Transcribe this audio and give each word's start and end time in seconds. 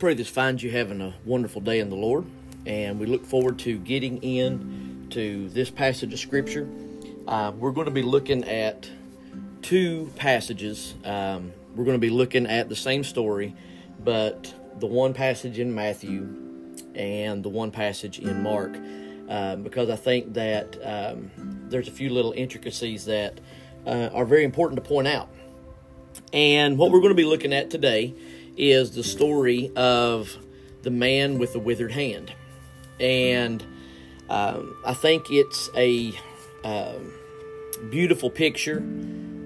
pray 0.00 0.14
this 0.14 0.30
finds 0.30 0.62
you 0.62 0.70
having 0.70 1.02
a 1.02 1.12
wonderful 1.26 1.60
day 1.60 1.78
in 1.78 1.90
the 1.90 1.94
Lord, 1.94 2.24
and 2.64 2.98
we 2.98 3.04
look 3.04 3.22
forward 3.22 3.58
to 3.58 3.76
getting 3.76 4.16
in 4.22 5.06
to 5.10 5.50
this 5.50 5.68
passage 5.68 6.14
of 6.14 6.18
Scripture. 6.18 6.66
Uh, 7.28 7.52
we're 7.54 7.70
going 7.70 7.84
to 7.84 7.90
be 7.90 8.00
looking 8.00 8.42
at 8.44 8.88
two 9.60 10.10
passages. 10.16 10.94
Um, 11.04 11.52
we're 11.76 11.84
going 11.84 11.98
to 11.98 12.00
be 12.00 12.08
looking 12.08 12.46
at 12.46 12.70
the 12.70 12.76
same 12.76 13.04
story, 13.04 13.54
but 14.02 14.54
the 14.78 14.86
one 14.86 15.12
passage 15.12 15.58
in 15.58 15.74
Matthew 15.74 16.74
and 16.94 17.42
the 17.42 17.50
one 17.50 17.70
passage 17.70 18.18
in 18.20 18.42
Mark, 18.42 18.74
uh, 19.28 19.56
because 19.56 19.90
I 19.90 19.96
think 19.96 20.32
that 20.32 20.78
um, 20.82 21.30
there's 21.68 21.88
a 21.88 21.92
few 21.92 22.08
little 22.08 22.32
intricacies 22.32 23.04
that 23.04 23.38
uh, 23.86 24.08
are 24.14 24.24
very 24.24 24.44
important 24.44 24.82
to 24.82 24.88
point 24.88 25.08
out. 25.08 25.28
And 26.32 26.78
what 26.78 26.90
we're 26.90 27.00
going 27.00 27.10
to 27.10 27.22
be 27.22 27.26
looking 27.26 27.52
at 27.52 27.68
today 27.68 28.14
is 28.56 28.92
the 28.92 29.04
story 29.04 29.70
of 29.76 30.36
the 30.82 30.90
man 30.90 31.38
with 31.38 31.52
the 31.52 31.58
withered 31.58 31.92
hand. 31.92 32.32
And 32.98 33.64
um, 34.28 34.76
I 34.84 34.94
think 34.94 35.30
it's 35.30 35.70
a 35.74 36.12
um, 36.64 37.12
beautiful 37.90 38.30
picture 38.30 38.78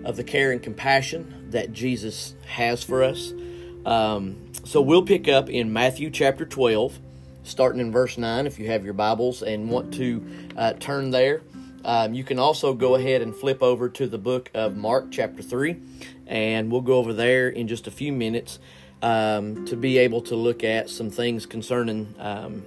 of 0.05 0.17
the 0.17 0.25
care 0.25 0.53
and 0.53 0.62
compassion 0.62 1.47
that 1.51 1.73
Jesus 1.73 2.35
has 2.47 2.83
for 2.83 3.03
us. 3.03 3.33
Um, 3.87 4.53
so 4.65 4.81
we'll 4.81 5.05
pick 5.05 5.29
up 5.29 5.48
in 5.48 5.73
Matthew 5.73 6.11
chapter 6.11 6.45
12, 6.45 6.98
starting 7.43 7.81
in 7.81 7.93
verse 7.93 8.19
9, 8.19 8.47
if 8.47 8.59
you 8.59 8.67
have 8.69 8.84
your 8.84 8.95
Bibles 8.95 9.43
and 9.43 9.71
want 9.71 9.95
to 9.95 10.27
uh, 10.57 10.73
turn 10.75 11.11
there. 11.11 11.43
Um, 11.84 12.15
you 12.15 12.25
can 12.25 12.39
also 12.39 12.73
go 12.73 12.95
ahead 12.95 13.21
and 13.21 13.34
flip 13.34 13.62
over 13.62 13.91
to 13.91 14.07
the 14.07 14.17
book 14.17 14.51
of 14.55 14.75
Mark, 14.75 15.11
chapter 15.11 15.43
3, 15.43 15.77
and 16.27 16.73
we'll 16.73 16.81
go 16.81 16.95
over 16.95 17.12
there 17.12 17.48
in 17.48 17.69
just 17.69 17.87
a 17.87 17.91
few 17.91 18.11
minutes 18.11 18.59
um, 19.05 19.66
to 19.66 19.77
be 19.77 19.98
able 19.98 20.22
to 20.22 20.34
look 20.34 20.64
at 20.64 20.88
some 20.88 21.10
things 21.10 21.44
concerning 21.44 22.14
um, 22.19 22.64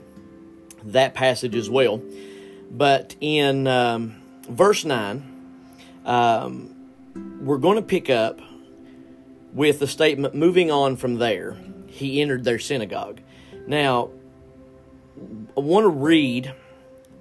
that 0.84 1.16
passage 1.16 1.56
as 1.56 1.68
well. 1.68 2.00
But 2.70 3.16
in 3.20 3.66
um, 3.66 4.22
verse 4.48 4.86
9, 4.86 5.34
um, 6.06 6.76
we're 7.42 7.58
going 7.58 7.78
to 7.78 7.82
pick 7.82 8.12
up 8.12 8.40
with 9.52 9.80
the 9.80 9.88
statement 9.88 10.36
moving 10.36 10.70
on 10.70 10.96
from 10.96 11.16
there, 11.16 11.58
he 11.88 12.22
entered 12.22 12.44
their 12.44 12.60
synagogue. 12.60 13.20
Now, 13.66 14.12
I 15.58 15.62
want 15.62 15.86
to 15.86 15.90
read 15.90 16.54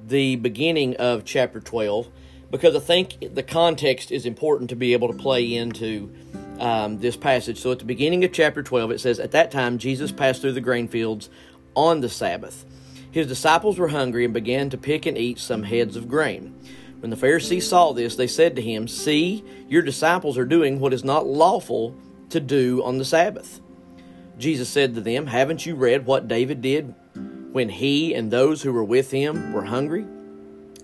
the 0.07 0.37
beginning 0.37 0.97
of 0.97 1.25
chapter 1.25 1.61
12 1.61 2.09
because 2.51 2.77
I 2.77 2.81
think 2.81 3.35
the 3.35 3.43
context 3.43 4.13
is 4.13 4.27
important 4.27 4.69
to 4.71 4.77
be 4.77 4.93
able 4.93 5.11
to 5.11 5.19
play 5.19 5.55
into 5.55 6.13
um, 6.61 6.99
this 6.99 7.17
passage. 7.17 7.61
So 7.61 7.73
at 7.73 7.79
the 7.79 7.85
beginning 7.85 8.25
of 8.25 8.33
chapter 8.33 8.63
12, 8.63 8.91
it 8.93 9.01
says, 9.01 9.21
At 9.21 9.33
that 9.33 9.51
time, 9.51 9.79
Jesus 9.79 10.13
passed 10.13 10.41
through 10.41 10.53
the 10.53 10.61
grain 10.61 10.89
fields 10.89 11.31
on 11.75 12.01
the 12.01 12.09
Sabbath. 12.09 12.65
His 13.11 13.27
disciples 13.27 13.79
were 13.79 13.89
hungry 13.89 14.25
and 14.25 14.35
began 14.35 14.71
to 14.71 14.79
pick 14.79 15.07
and 15.07 15.17
eat 15.17 15.39
some 15.39 15.63
heads 15.63 15.97
of 15.97 16.09
grain. 16.09 16.55
When 17.01 17.11
the 17.11 17.17
Pharisees 17.17 17.69
saw 17.69 17.93
this, 17.93 18.17
they 18.17 18.27
said 18.27 18.57
to 18.57 18.63
him, 18.63 18.89
See, 18.89 19.45
your 19.69 19.83
disciples 19.83 20.39
are 20.39 20.45
doing 20.45 20.81
what 20.81 20.93
is 20.93 21.05
not 21.05 21.27
lawful 21.27 21.95
to 22.31 22.41
do 22.41 22.83
on 22.83 22.99
the 22.99 23.05
Sabbath. 23.05 23.61
Jesus 24.39 24.69
said 24.69 24.95
to 24.95 25.01
them, 25.01 25.27
Haven't 25.27 25.65
you 25.65 25.75
read 25.77 26.07
what 26.07 26.29
David 26.29 26.61
did 26.61 26.95
when 27.53 27.69
he 27.69 28.15
and 28.15 28.31
those 28.31 28.63
who 28.63 28.73
were 28.73 28.85
with 28.85 29.11
him 29.11 29.53
were 29.53 29.65
hungry, 29.65 30.07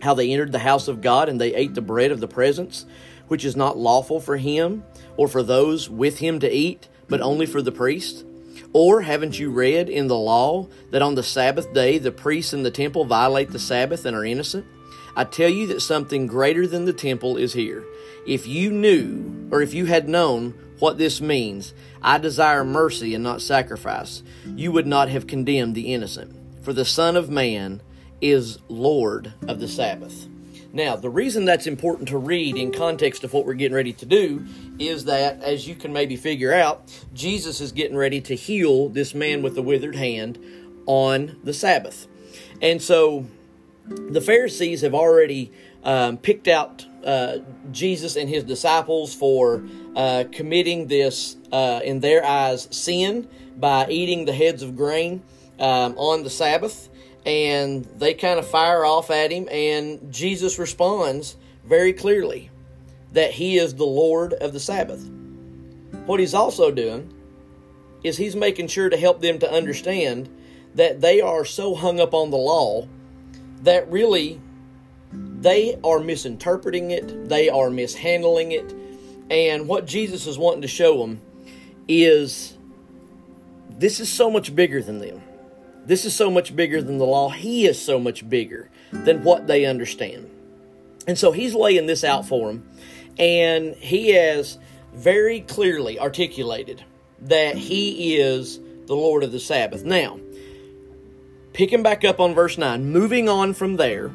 how 0.03 0.15
they 0.15 0.33
entered 0.33 0.51
the 0.51 0.59
house 0.59 0.89
of 0.89 1.01
God 1.01 1.29
and 1.29 1.41
they 1.41 1.55
ate 1.55 1.75
the 1.75 1.81
bread 1.81 2.11
of 2.11 2.19
the 2.19 2.27
presence, 2.27 2.85
which 3.29 3.45
is 3.45 3.55
not 3.55 3.79
lawful 3.79 4.19
for 4.19 4.37
him 4.37 4.83
or 5.17 5.29
for 5.29 5.45
those 5.45 5.89
with 5.89 6.19
him 6.19 6.41
to 6.41 6.53
eat, 6.53 6.89
but 7.09 7.21
only 7.21 7.47
for 7.47 7.63
the 7.63 7.71
priest? 7.71 8.25
Or 8.73 9.03
haven't 9.03 9.39
you 9.39 9.51
read 9.51 9.89
in 9.89 10.09
the 10.09 10.19
law 10.19 10.67
that 10.91 11.03
on 11.03 11.15
the 11.15 11.23
Sabbath 11.23 11.73
day 11.73 11.99
the 11.99 12.11
priests 12.11 12.53
in 12.53 12.65
the 12.65 12.71
temple 12.71 13.05
violate 13.05 13.53
the 13.53 13.61
Sabbath 13.61 14.05
and 14.05 14.17
are 14.17 14.25
innocent? 14.25 14.67
I 15.15 15.23
tell 15.23 15.49
you 15.49 15.69
that 15.69 15.81
something 15.81 16.27
greater 16.27 16.67
than 16.67 16.85
the 16.85 16.93
temple 16.93 17.37
is 17.37 17.53
here. 17.53 17.85
If 18.27 18.49
you 18.49 18.73
knew, 18.73 19.49
or 19.53 19.63
if 19.63 19.73
you 19.73 19.87
had 19.87 20.09
known 20.09 20.55
what 20.81 20.99
this 20.99 21.21
means, 21.21 21.75
I 22.03 22.19
desire 22.19 22.65
mercy 22.65 23.15
and 23.15 23.23
not 23.23 23.41
sacrifice, 23.41 24.25
you 24.57 24.73
would 24.73 24.87
not 24.87 25.11
have 25.11 25.29
condemned 25.29 25.77
the 25.77 25.95
innocent 25.95 26.35
for 26.65 26.73
the 26.73 26.85
Son 26.85 27.17
of 27.17 27.31
Man 27.31 27.81
is 28.23 28.59
Lord 28.69 29.35
of 29.49 29.61
the 29.61 29.69
Sabbath. 29.69 30.29
Now, 30.73 30.97
the 30.97 31.11
reason 31.11 31.45
that's 31.45 31.67
important 31.67 32.09
to 32.09 32.17
read 32.17 32.57
in 32.57 32.73
context 32.73 33.25
of 33.25 33.35
what 33.35 33.45
we're 33.45 33.53
getting 33.53 33.75
ready 33.75 33.93
to 33.93 34.07
do 34.07 34.47
is 34.79 35.05
that, 35.05 35.43
as 35.43 35.69
you 35.69 35.75
can 35.75 35.93
maybe 35.93 36.17
figure 36.17 36.55
out, 36.55 36.91
Jesus 37.13 37.61
is 37.61 37.73
getting 37.73 37.97
ready 37.97 38.23
to 38.23 38.35
heal 38.35 38.89
this 38.89 39.15
man 39.15 39.43
with 39.43 39.55
the 39.55 39.63
withered 39.63 39.97
hand 39.97 40.39
on 40.87 41.39
the 41.45 41.53
Sabbath. 41.53 42.07
And 42.63 42.81
so 42.81 43.27
the 43.87 44.23
Pharisees 44.23 44.81
have 44.81 44.95
already 44.95 45.53
um, 45.85 46.17
picked 46.17 46.49
out 46.49 46.87
uh, 47.05 47.39
Jesus 47.71 48.17
and 48.17 48.29
his 48.29 48.45
disciples 48.45 49.15
for 49.15 49.63
uh, 49.95 50.25
committing 50.33 50.87
this, 50.87 51.37
uh, 51.51 51.81
in 51.85 52.01
their 52.01 52.25
eyes, 52.25 52.69
sin 52.71 53.29
by 53.59 53.89
eating 53.89 54.25
the 54.25 54.33
heads 54.33 54.63
of 54.63 54.75
grain 54.75 55.23
um, 55.59 55.99
on 55.99 56.23
the 56.23 56.31
Sabbath, 56.31 56.89
and 57.25 57.85
they 57.85 58.15
kind 58.15 58.39
of 58.39 58.47
fire 58.47 58.85
off 58.85 59.11
at 59.11 59.31
him, 59.31 59.49
and 59.51 60.13
Jesus 60.13 60.59
responds 60.59 61.37
very 61.65 61.93
clearly 61.93 62.51
that 63.13 63.31
he 63.33 63.59
is 63.59 63.75
the 63.75 63.85
Lord 63.85 64.33
of 64.33 64.53
the 64.53 64.61
Sabbath. 64.61 65.09
What 66.07 66.19
he's 66.19 66.35
also 66.35 66.71
doing 66.71 67.13
is 68.03 68.17
he's 68.17 68.35
making 68.35 68.67
sure 68.67 68.89
to 68.89 68.97
help 68.97 69.21
them 69.21 69.39
to 69.39 69.53
understand 69.53 70.29
that 70.75 71.01
they 71.01 71.21
are 71.21 71.45
so 71.45 71.75
hung 71.75 72.01
up 72.01 72.15
on 72.15 72.31
the 72.31 72.37
law 72.37 72.89
that 73.63 73.91
really 73.91 74.41
they 75.13 75.79
are 75.85 76.01
misinterpreting 76.01 76.91
it, 76.91 77.29
they 77.29 77.49
are 77.49 77.71
mishandling 77.71 78.53
it, 78.53 78.75
and 79.31 79.69
what 79.69 79.87
Jesus 79.87 80.27
is 80.27 80.39
wanting 80.39 80.63
to 80.63 80.69
show 80.69 80.99
them 80.99 81.21
is 81.87 82.57
this 83.71 84.01
is 84.01 84.09
so 84.09 84.31
much 84.31 84.55
bigger 84.55 84.83
than 84.83 84.99
them. 84.99 85.23
This 85.85 86.05
is 86.05 86.15
so 86.15 86.31
much 86.31 86.55
bigger 86.55 86.81
than 86.81 86.99
the 86.99 87.05
law. 87.05 87.31
He 87.31 87.67
is 87.67 87.81
so 87.81 87.99
much 87.99 88.29
bigger 88.29 88.71
than 88.93 89.25
what 89.25 89.47
they 89.47 89.65
understand. 89.65 90.31
And 91.07 91.19
so 91.19 91.33
he's 91.33 91.55
laying 91.55 91.87
this 91.87 92.05
out 92.05 92.27
for 92.27 92.49
them. 92.49 92.69
And 93.19 93.75
he 93.75 94.11
has 94.11 94.59
very 94.95 95.41
clearly 95.41 95.99
articulated 95.99 96.85
that 97.23 97.57
he 97.57 98.17
is 98.17 98.61
the 98.87 98.95
Lord 98.95 99.25
of 99.25 99.33
the 99.33 99.41
Sabbath. 99.41 99.85
Now, 99.85 100.21
picking 101.53 101.83
back 101.83 102.05
up 102.05 102.21
on 102.21 102.35
verse 102.35 102.59
9, 102.59 102.85
moving 102.85 103.29
on 103.29 103.55
from 103.55 103.77
there. 103.77 104.13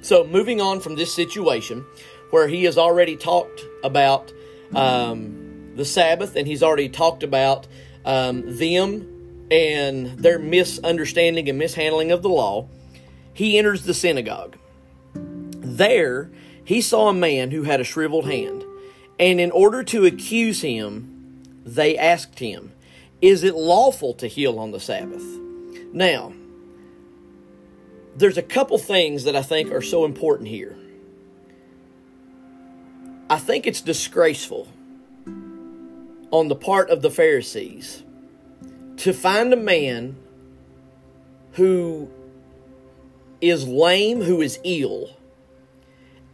So, 0.00 0.24
moving 0.24 0.60
on 0.60 0.80
from 0.80 0.96
this 0.96 1.14
situation 1.14 1.84
where 2.30 2.48
he 2.48 2.64
has 2.64 2.78
already 2.78 3.16
talked 3.16 3.64
about 3.84 4.32
um, 4.74 5.72
the 5.76 5.84
Sabbath 5.84 6.34
and 6.34 6.46
he's 6.46 6.62
already 6.62 6.88
talked 6.88 7.22
about 7.22 7.68
um, 8.04 8.56
them 8.56 9.11
and 9.52 10.18
their 10.18 10.38
misunderstanding 10.38 11.46
and 11.46 11.58
mishandling 11.58 12.10
of 12.10 12.22
the 12.22 12.28
law, 12.30 12.66
he 13.34 13.58
enters 13.58 13.84
the 13.84 13.92
synagogue. 13.92 14.56
There, 15.14 16.30
he 16.64 16.80
saw 16.80 17.08
a 17.08 17.14
man 17.14 17.50
who 17.50 17.64
had 17.64 17.78
a 17.78 17.84
shriveled 17.84 18.24
hand, 18.24 18.64
and 19.20 19.38
in 19.38 19.50
order 19.50 19.82
to 19.84 20.06
accuse 20.06 20.62
him, 20.62 21.42
they 21.66 21.98
asked 21.98 22.38
him, 22.38 22.72
Is 23.20 23.44
it 23.44 23.54
lawful 23.54 24.14
to 24.14 24.26
heal 24.26 24.58
on 24.58 24.70
the 24.70 24.80
Sabbath? 24.80 25.22
Now, 25.92 26.32
there's 28.16 28.38
a 28.38 28.42
couple 28.42 28.78
things 28.78 29.24
that 29.24 29.36
I 29.36 29.42
think 29.42 29.70
are 29.70 29.82
so 29.82 30.06
important 30.06 30.48
here. 30.48 30.78
I 33.28 33.38
think 33.38 33.66
it's 33.66 33.82
disgraceful 33.82 34.66
on 36.30 36.48
the 36.48 36.56
part 36.56 36.88
of 36.88 37.02
the 37.02 37.10
Pharisees 37.10 38.02
to 38.98 39.12
find 39.12 39.52
a 39.52 39.56
man 39.56 40.16
who 41.52 42.08
is 43.40 43.66
lame, 43.66 44.22
who 44.22 44.40
is 44.40 44.58
ill, 44.64 45.16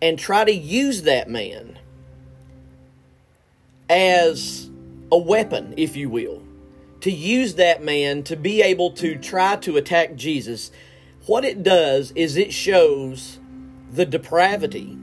and 0.01 0.19
try 0.19 0.45
to 0.45 0.53
use 0.53 1.03
that 1.03 1.29
man 1.29 1.79
as 3.89 4.71
a 5.11 5.19
weapon, 5.19 5.75
if 5.77 5.97
you 5.97 6.11
will, 6.11 6.43
to 7.01 7.11
use 7.11 7.55
that 7.55 7.83
man 7.83 8.23
to 8.25 8.37
be 8.37 8.63
able 8.63 8.91
to 8.93 9.17
try 9.17 9.57
to 9.57 9.77
attack 9.77 10.15
Jesus, 10.15 10.71
what 11.27 11.45
it 11.45 11.63
does 11.63 12.13
is 12.13 12.37
it 12.37 12.53
shows 12.53 13.39
the 13.93 14.07
depravity 14.07 14.99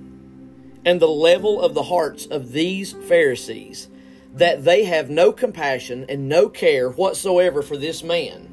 and 0.85 0.99
the 0.99 1.07
level 1.07 1.59
of 1.61 1.73
the 1.73 1.83
hearts 1.83 2.25
of 2.27 2.51
these 2.51 2.93
Pharisees 2.93 3.87
that 4.35 4.63
they 4.63 4.83
have 4.83 5.09
no 5.09 5.31
compassion 5.31 6.05
and 6.09 6.29
no 6.29 6.49
care 6.49 6.89
whatsoever 6.89 7.61
for 7.61 7.77
this 7.77 8.03
man 8.03 8.51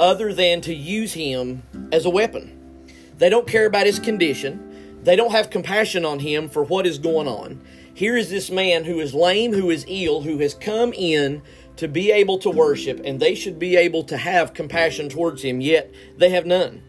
other 0.00 0.32
than 0.32 0.60
to 0.60 0.74
use 0.74 1.12
him 1.14 1.62
as 1.92 2.04
a 2.04 2.10
weapon. 2.10 2.54
They 3.16 3.28
don't 3.28 3.46
care 3.46 3.66
about 3.66 3.86
his 3.86 3.98
condition. 3.98 5.00
They 5.02 5.16
don't 5.16 5.32
have 5.32 5.50
compassion 5.50 6.04
on 6.04 6.20
him 6.20 6.48
for 6.48 6.62
what 6.62 6.86
is 6.86 6.98
going 6.98 7.26
on. 7.26 7.60
Here 7.94 8.16
is 8.16 8.30
this 8.30 8.50
man 8.50 8.84
who 8.84 9.00
is 9.00 9.14
lame, 9.14 9.52
who 9.52 9.70
is 9.70 9.84
ill, 9.88 10.22
who 10.22 10.38
has 10.38 10.54
come 10.54 10.92
in 10.92 11.42
to 11.76 11.88
be 11.88 12.12
able 12.12 12.38
to 12.38 12.50
worship 12.50 13.00
and 13.04 13.18
they 13.18 13.34
should 13.34 13.58
be 13.58 13.76
able 13.76 14.04
to 14.04 14.16
have 14.16 14.54
compassion 14.54 15.08
towards 15.08 15.42
Him, 15.42 15.60
yet 15.60 15.92
they 16.16 16.30
have 16.30 16.46
none. 16.46 16.82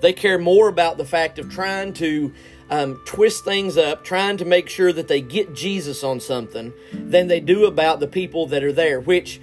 They 0.00 0.12
care 0.12 0.38
more 0.38 0.68
about 0.68 0.96
the 0.96 1.04
fact 1.04 1.38
of 1.38 1.50
trying 1.50 1.92
to 1.94 2.32
um, 2.70 3.00
twist 3.04 3.44
things 3.44 3.76
up, 3.76 4.04
trying 4.04 4.36
to 4.38 4.44
make 4.44 4.68
sure 4.68 4.92
that 4.92 5.08
they 5.08 5.20
get 5.20 5.54
Jesus 5.54 6.02
on 6.04 6.20
something, 6.20 6.72
than 6.92 7.26
they 7.26 7.40
do 7.40 7.66
about 7.66 8.00
the 8.00 8.06
people 8.06 8.46
that 8.46 8.62
are 8.62 8.72
there, 8.72 9.00
which 9.00 9.40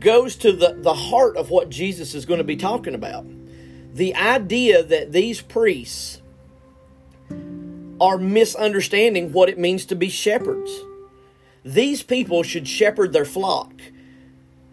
goes 0.00 0.34
to 0.36 0.52
the, 0.52 0.74
the 0.74 0.94
heart 0.94 1.36
of 1.36 1.50
what 1.50 1.68
Jesus 1.68 2.14
is 2.14 2.24
going 2.24 2.38
to 2.38 2.44
be 2.44 2.56
talking 2.56 2.94
about. 2.94 3.26
The 3.92 4.14
idea 4.14 4.82
that 4.82 5.12
these 5.12 5.40
priests 5.40 6.20
are 8.00 8.18
misunderstanding 8.18 9.32
what 9.32 9.48
it 9.48 9.58
means 9.58 9.84
to 9.86 9.94
be 9.94 10.08
shepherds. 10.08 10.70
These 11.64 12.02
people 12.02 12.42
should 12.42 12.66
shepherd 12.66 13.12
their 13.12 13.24
flock, 13.24 13.72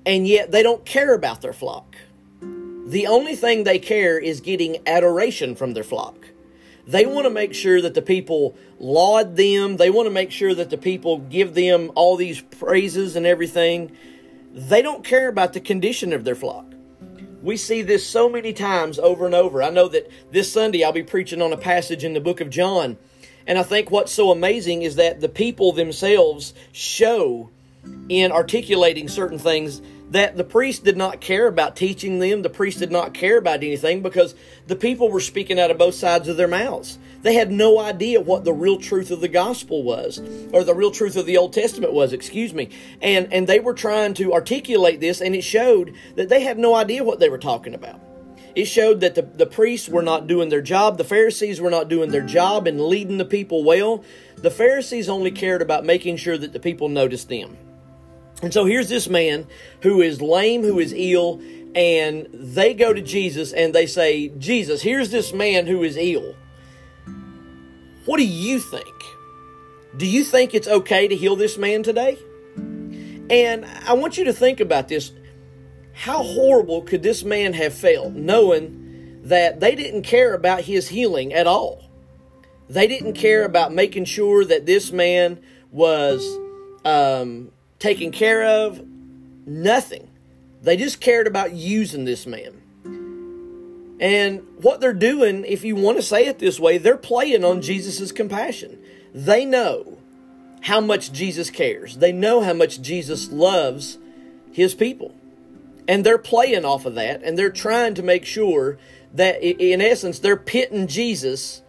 and 0.06 0.28
yet 0.28 0.52
they 0.52 0.64
don't 0.64 0.86
care 0.86 1.14
about 1.14 1.42
their 1.42 1.54
flock. 1.54 1.96
The 2.42 3.08
only 3.08 3.36
thing 3.36 3.64
they 3.64 3.80
care 3.80 4.18
is 4.18 4.42
getting 4.42 4.86
adoration 4.88 5.56
from 5.56 5.74
their 5.74 5.84
flock. 5.84 6.16
They 6.88 7.06
want 7.06 7.26
to 7.26 7.30
make 7.30 7.54
sure 7.54 7.82
that 7.82 7.94
the 7.94 8.02
people 8.02 8.56
laud 8.80 9.36
them. 9.36 9.78
They 9.78 9.90
want 9.90 10.08
to 10.08 10.14
make 10.14 10.32
sure 10.32 10.54
that 10.56 10.70
the 10.70 10.78
people 10.78 11.20
give 11.20 11.54
them 11.54 11.92
all 11.96 12.16
these 12.16 12.42
praises 12.42 13.16
and 13.16 13.26
everything. 13.26 13.92
They 14.54 14.82
don't 14.82 15.04
care 15.04 15.30
about 15.30 15.54
the 15.54 15.60
condition 15.60 16.14
of 16.14 16.24
their 16.24 16.36
flock. 16.36 16.66
We 17.42 17.58
see 17.58 17.82
this 17.82 18.06
so 18.06 18.30
many 18.30 18.54
times 18.54 19.00
over 19.00 19.26
and 19.26 19.34
over. 19.34 19.64
I 19.64 19.70
know 19.70 19.88
that 19.88 20.10
this 20.32 20.52
Sunday 20.52 20.84
I'll 20.84 20.92
be 20.92 21.04
preaching 21.04 21.42
on 21.42 21.54
a 21.54 21.58
passage 21.58 22.04
in 22.04 22.14
the 22.14 22.20
book 22.20 22.42
of 22.42 22.50
John. 22.50 22.98
And 23.48 23.58
I 23.58 23.64
think 23.64 23.90
what's 23.90 24.12
so 24.12 24.30
amazing 24.30 24.84
is 24.84 24.96
that 24.98 25.22
the 25.22 25.30
people 25.30 25.72
themselves 25.72 26.54
show 26.72 27.50
in 28.10 28.32
articulating 28.32 29.08
certain 29.08 29.40
things 29.40 29.82
that 30.12 30.36
the 30.36 30.44
priest 30.44 30.84
did 30.84 30.98
not 30.98 31.22
care 31.22 31.48
about 31.48 31.76
teaching 31.76 32.20
them. 32.20 32.42
The 32.42 32.50
priest 32.50 32.80
did 32.80 32.92
not 32.92 33.14
care 33.14 33.38
about 33.38 33.64
anything 33.64 34.02
because 34.02 34.36
the 34.68 34.76
people 34.76 35.10
were 35.10 35.22
speaking 35.22 35.60
out 35.60 35.72
of 35.72 35.78
both 35.78 35.96
sides 35.96 36.28
of 36.28 36.38
their 36.38 36.50
mouths. 36.50 37.00
They 37.22 37.36
had 37.36 37.50
no 37.50 37.80
idea 37.80 38.20
what 38.20 38.44
the 38.44 38.54
real 38.54 38.78
truth 38.78 39.10
of 39.10 39.22
the 39.22 39.30
gospel 39.30 39.84
was, 39.84 40.22
or 40.52 40.64
the 40.64 40.76
real 40.76 40.92
truth 40.92 41.16
of 41.16 41.26
the 41.26 41.38
Old 41.38 41.54
Testament 41.54 41.94
was, 41.94 42.12
excuse 42.12 42.54
me. 42.54 42.70
And, 43.02 43.32
and 43.32 43.48
they 43.48 43.60
were 43.60 43.74
trying 43.74 44.14
to 44.16 44.34
articulate 44.34 45.00
this, 45.00 45.22
and 45.22 45.34
it 45.34 45.44
showed 45.44 45.96
that 46.16 46.30
they 46.30 46.42
had 46.42 46.60
no 46.60 46.76
idea 46.76 47.04
what 47.04 47.20
they 47.20 47.30
were 47.30 47.38
talking 47.38 47.74
about. 47.74 48.02
It 48.54 48.66
showed 48.66 49.00
that 49.00 49.16
the, 49.16 49.22
the 49.22 49.46
priests 49.46 49.88
were 49.88 50.02
not 50.02 50.28
doing 50.28 50.50
their 50.50 50.62
job. 50.62 50.98
The 50.98 51.06
Pharisees 51.06 51.62
were 51.62 51.70
not 51.70 51.88
doing 51.88 52.12
their 52.12 52.26
job 52.26 52.68
and 52.68 52.82
leading 52.82 53.18
the 53.18 53.24
people 53.24 53.64
well. 53.64 54.04
The 54.36 54.52
Pharisees 54.52 55.08
only 55.08 55.32
cared 55.32 55.62
about 55.62 55.86
making 55.86 56.18
sure 56.18 56.38
that 56.38 56.52
the 56.52 56.60
people 56.60 56.90
noticed 56.90 57.30
them. 57.30 57.56
And 58.42 58.54
so 58.54 58.66
here's 58.66 58.90
this 58.90 59.08
man 59.08 59.48
who 59.82 60.02
is 60.02 60.22
lame, 60.22 60.64
who 60.64 60.80
is 60.80 60.94
ill, 60.96 61.42
and 61.76 62.28
they 62.34 62.74
go 62.74 62.92
to 62.92 63.02
Jesus 63.02 63.54
and 63.54 63.74
they 63.74 63.86
say, 63.86 64.30
Jesus, 64.30 64.82
here's 64.82 65.12
this 65.12 65.32
man 65.32 65.68
who 65.68 65.84
is 65.84 65.96
ill. 65.98 66.36
What 68.06 68.18
do 68.18 68.26
you 68.26 68.60
think? 68.60 68.86
Do 69.96 70.08
you 70.08 70.24
think 70.24 70.54
it's 70.54 70.68
okay 70.68 71.08
to 71.08 71.16
heal 71.16 71.36
this 71.36 71.58
man 71.58 71.84
today? 71.84 72.18
And 73.30 73.66
I 73.86 73.94
want 73.94 74.18
you 74.18 74.26
to 74.26 74.34
think 74.34 74.60
about 74.60 74.88
this. 74.88 75.12
How 75.94 76.24
horrible 76.24 76.82
could 76.82 77.04
this 77.04 77.24
man 77.24 77.54
have 77.54 77.74
felt 77.74 78.14
knowing 78.14 79.22
that 79.24 79.60
they 79.60 79.76
didn't 79.76 80.02
care 80.02 80.34
about 80.34 80.62
his 80.62 80.88
healing 80.88 81.34
at 81.34 81.48
all? 81.48 81.90
They 82.70 82.88
didn't 82.88 83.14
care 83.14 83.46
about 83.46 83.74
making 83.74 84.06
sure 84.06 84.44
that 84.46 84.66
this 84.66 84.92
man 84.92 85.42
was 85.72 86.26
um, 86.84 87.52
taken 87.82 88.12
care 88.12 88.46
of, 88.46 88.86
nothing. 89.46 90.08
They 90.62 90.78
just 90.78 91.02
cared 91.02 91.26
about 91.26 91.54
using 91.54 92.06
this 92.06 92.28
man. 92.28 92.62
And 94.00 94.48
what 94.58 94.80
they're 94.80 94.94
doing, 94.94 95.44
if 95.46 95.64
you 95.64 95.76
want 95.76 95.98
to 95.98 96.04
say 96.04 96.26
it 96.28 96.40
this 96.40 96.60
way, 96.60 96.78
they're 96.78 96.96
playing 96.96 97.44
on 97.44 97.62
Jesus' 97.62 98.12
compassion. 98.12 98.80
They 99.14 99.46
know 99.46 99.98
how 100.62 100.80
much 100.80 101.12
Jesus 101.12 101.50
cares, 101.50 101.98
they 101.98 102.12
know 102.12 102.42
how 102.42 102.54
much 102.54 102.82
Jesus 102.82 103.32
loves 103.32 103.98
his 104.52 104.76
people. 104.76 105.16
And 105.88 106.06
they're 106.06 106.20
playing 106.20 106.64
off 106.64 106.86
of 106.86 106.94
that, 106.96 107.24
and 107.24 107.38
they're 107.38 107.50
trying 107.50 107.96
to 107.96 108.04
make 108.04 108.24
sure 108.24 108.78
that, 109.14 109.42
in 109.42 109.82
essence, 109.82 110.20
they're 110.20 110.38
pitting 110.38 110.86
Jesus 110.88 111.64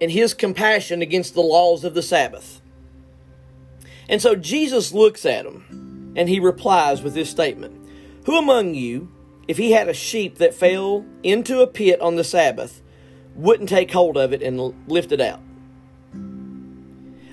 and 0.00 0.10
his 0.10 0.34
compassion 0.34 1.00
against 1.00 1.32
the 1.32 1.40
laws 1.40 1.82
of 1.82 1.94
the 1.94 2.02
Sabbath. 2.02 2.60
And 4.08 4.20
so 4.20 4.34
Jesus 4.34 4.92
looks 4.92 5.24
at 5.24 5.46
him 5.46 6.12
and 6.16 6.28
he 6.28 6.40
replies 6.40 7.02
with 7.02 7.14
this 7.14 7.30
statement 7.30 7.88
Who 8.26 8.38
among 8.38 8.74
you, 8.74 9.10
if 9.48 9.56
he 9.56 9.72
had 9.72 9.88
a 9.88 9.94
sheep 9.94 10.38
that 10.38 10.54
fell 10.54 11.04
into 11.22 11.60
a 11.60 11.66
pit 11.66 12.00
on 12.00 12.16
the 12.16 12.24
Sabbath, 12.24 12.82
wouldn't 13.34 13.68
take 13.68 13.90
hold 13.90 14.16
of 14.16 14.32
it 14.32 14.42
and 14.42 14.74
lift 14.88 15.12
it 15.12 15.20
out? 15.20 15.40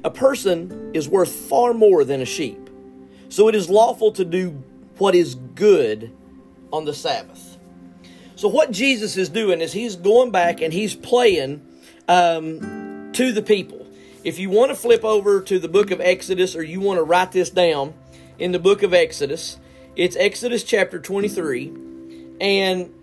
A 0.04 0.10
person 0.10 0.92
is 0.94 1.08
worth 1.08 1.32
far 1.32 1.74
more 1.74 2.04
than 2.04 2.22
a 2.22 2.26
sheep. 2.26 2.70
So 3.30 3.48
it 3.48 3.56
is 3.56 3.70
lawful 3.70 4.12
to 4.14 4.26
do 4.26 4.64
what 4.98 5.16
is 5.16 5.36
good 5.36 6.12
on 6.74 6.86
the 6.86 6.94
Sabbath. 6.94 7.58
So 8.36 8.48
what 8.48 8.72
Jesus 8.72 9.18
is 9.18 9.30
doing 9.30 9.62
is 9.62 9.72
he's 9.72 9.96
going 9.96 10.32
back 10.32 10.62
and 10.62 10.74
he's 10.74 10.96
playing 10.96 11.66
um, 12.08 13.12
to 13.14 13.32
the 13.32 13.42
people. 13.42 13.81
If 14.24 14.38
you 14.38 14.52
want 14.52 14.70
to 14.70 14.76
flip 14.76 15.04
over 15.04 15.42
to 15.42 15.58
the 15.58 15.68
book 15.68 15.90
of 15.90 16.00
Exodus 16.00 16.56
or 16.56 16.62
you 16.62 16.80
want 16.80 17.00
to 17.00 17.04
write 17.04 17.32
this 17.32 17.50
down 17.50 17.96
in 18.38 18.52
the 18.52 18.60
book 18.60 18.84
of 18.84 18.94
Exodus, 18.94 19.58
it's 19.96 20.16
Exodus 20.16 20.64
chapter 20.64 21.00
23. 21.00 21.74
And 22.40 22.94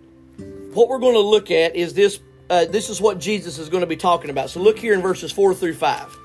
what 0.74 0.88
we're 0.88 1.00
going 1.00 1.14
to 1.14 1.20
look 1.20 1.50
at 1.50 1.74
is 1.74 1.94
this 1.94 2.20
uh, 2.50 2.64
this 2.64 2.88
is 2.88 3.00
what 3.00 3.18
Jesus 3.18 3.58
is 3.58 3.68
going 3.68 3.82
to 3.82 3.86
be 3.86 3.96
talking 3.96 4.30
about. 4.30 4.48
So 4.48 4.60
look 4.60 4.78
here 4.78 4.94
in 4.94 5.02
verses 5.02 5.32
4 5.32 5.54
through 5.54 5.74
5. 5.74 6.16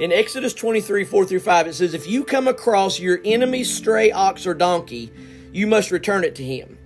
In 0.00 0.10
Exodus 0.10 0.54
23, 0.54 1.04
4 1.04 1.24
through 1.26 1.40
5, 1.40 1.66
it 1.68 1.74
says, 1.74 1.94
If 1.94 2.08
you 2.08 2.24
come 2.24 2.48
across 2.48 2.98
your 2.98 3.20
enemy's 3.24 3.72
stray 3.72 4.10
ox 4.10 4.46
or 4.46 4.54
donkey, 4.54 5.12
you 5.52 5.68
must 5.68 5.92
return 5.92 6.24
it 6.24 6.34
to 6.36 6.42
him. 6.42 6.76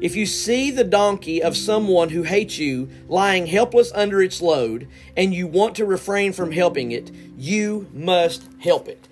If 0.00 0.14
you 0.14 0.26
see 0.26 0.70
the 0.70 0.84
donkey 0.84 1.42
of 1.42 1.56
someone 1.56 2.10
who 2.10 2.22
hates 2.22 2.58
you 2.58 2.88
lying 3.08 3.46
helpless 3.46 3.90
under 3.92 4.22
its 4.22 4.40
load, 4.40 4.86
and 5.16 5.34
you 5.34 5.46
want 5.46 5.74
to 5.76 5.84
refrain 5.84 6.32
from 6.32 6.52
helping 6.52 6.92
it, 6.92 7.10
you 7.36 7.88
must 7.92 8.44
help 8.60 8.88
it. 8.88 9.08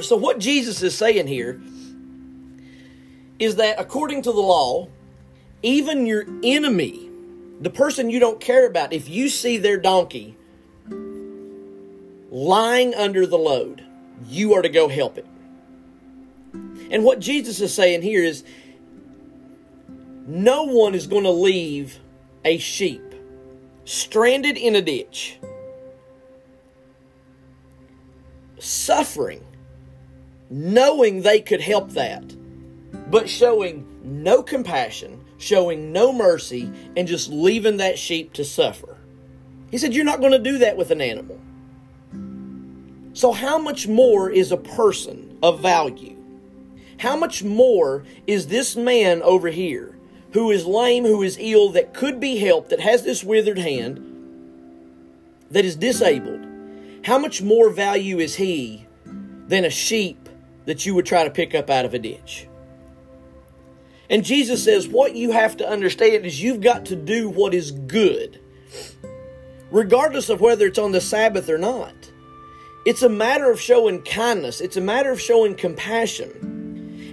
so, 0.02 0.16
what 0.16 0.38
Jesus 0.38 0.82
is 0.82 0.96
saying 0.96 1.26
here 1.26 1.60
is 3.38 3.56
that 3.56 3.78
according 3.78 4.22
to 4.22 4.32
the 4.32 4.40
law, 4.40 4.88
even 5.62 6.06
your 6.06 6.24
enemy, 6.42 7.10
the 7.60 7.70
person 7.70 8.08
you 8.08 8.20
don't 8.20 8.40
care 8.40 8.66
about, 8.66 8.92
if 8.92 9.08
you 9.08 9.28
see 9.28 9.58
their 9.58 9.76
donkey 9.76 10.36
lying 12.30 12.94
under 12.94 13.26
the 13.26 13.38
load, 13.38 13.84
you 14.28 14.54
are 14.54 14.62
to 14.62 14.68
go 14.68 14.88
help 14.88 15.18
it. 15.18 15.26
And 16.90 17.04
what 17.04 17.20
Jesus 17.20 17.60
is 17.60 17.72
saying 17.72 18.02
here 18.02 18.24
is 18.24 18.44
no 20.26 20.64
one 20.64 20.94
is 20.94 21.06
going 21.06 21.24
to 21.24 21.30
leave 21.30 21.98
a 22.44 22.58
sheep 22.58 23.02
stranded 23.84 24.56
in 24.56 24.76
a 24.76 24.82
ditch, 24.82 25.38
suffering, 28.58 29.44
knowing 30.48 31.22
they 31.22 31.40
could 31.40 31.60
help 31.60 31.90
that, 31.90 32.24
but 33.10 33.28
showing 33.28 33.86
no 34.02 34.42
compassion, 34.42 35.24
showing 35.38 35.92
no 35.92 36.12
mercy, 36.12 36.70
and 36.96 37.08
just 37.08 37.30
leaving 37.30 37.78
that 37.78 37.98
sheep 37.98 38.32
to 38.32 38.44
suffer. 38.44 38.96
He 39.70 39.78
said, 39.78 39.94
You're 39.94 40.04
not 40.04 40.20
going 40.20 40.32
to 40.32 40.38
do 40.38 40.58
that 40.58 40.76
with 40.76 40.90
an 40.90 41.00
animal. 41.00 41.40
So, 43.12 43.32
how 43.32 43.58
much 43.58 43.88
more 43.88 44.30
is 44.30 44.52
a 44.52 44.56
person 44.56 45.36
of 45.42 45.60
value? 45.60 46.16
How 46.98 47.16
much 47.16 47.42
more 47.42 48.04
is 48.26 48.46
this 48.46 48.76
man 48.76 49.22
over 49.22 49.48
here 49.48 49.96
who 50.32 50.50
is 50.50 50.64
lame, 50.64 51.04
who 51.04 51.22
is 51.22 51.36
ill, 51.40 51.70
that 51.70 51.94
could 51.94 52.20
be 52.20 52.36
helped, 52.36 52.70
that 52.70 52.80
has 52.80 53.02
this 53.02 53.24
withered 53.24 53.58
hand, 53.58 54.06
that 55.50 55.64
is 55.64 55.76
disabled, 55.76 56.46
how 57.04 57.18
much 57.18 57.42
more 57.42 57.70
value 57.70 58.18
is 58.18 58.36
he 58.36 58.86
than 59.48 59.64
a 59.64 59.70
sheep 59.70 60.28
that 60.66 60.86
you 60.86 60.94
would 60.94 61.06
try 61.06 61.24
to 61.24 61.30
pick 61.30 61.54
up 61.54 61.70
out 61.70 61.84
of 61.84 61.94
a 61.94 61.98
ditch? 61.98 62.46
And 64.08 64.24
Jesus 64.24 64.64
says, 64.64 64.88
What 64.88 65.14
you 65.14 65.30
have 65.30 65.56
to 65.58 65.68
understand 65.68 66.26
is 66.26 66.42
you've 66.42 66.60
got 66.60 66.86
to 66.86 66.96
do 66.96 67.28
what 67.28 67.54
is 67.54 67.70
good, 67.70 68.40
regardless 69.70 70.28
of 70.28 70.40
whether 70.40 70.66
it's 70.66 70.78
on 70.78 70.92
the 70.92 71.00
Sabbath 71.00 71.48
or 71.48 71.58
not. 71.58 71.94
It's 72.84 73.02
a 73.02 73.08
matter 73.08 73.50
of 73.50 73.60
showing 73.60 74.02
kindness, 74.02 74.60
it's 74.60 74.76
a 74.76 74.80
matter 74.80 75.10
of 75.10 75.20
showing 75.20 75.54
compassion. 75.54 76.49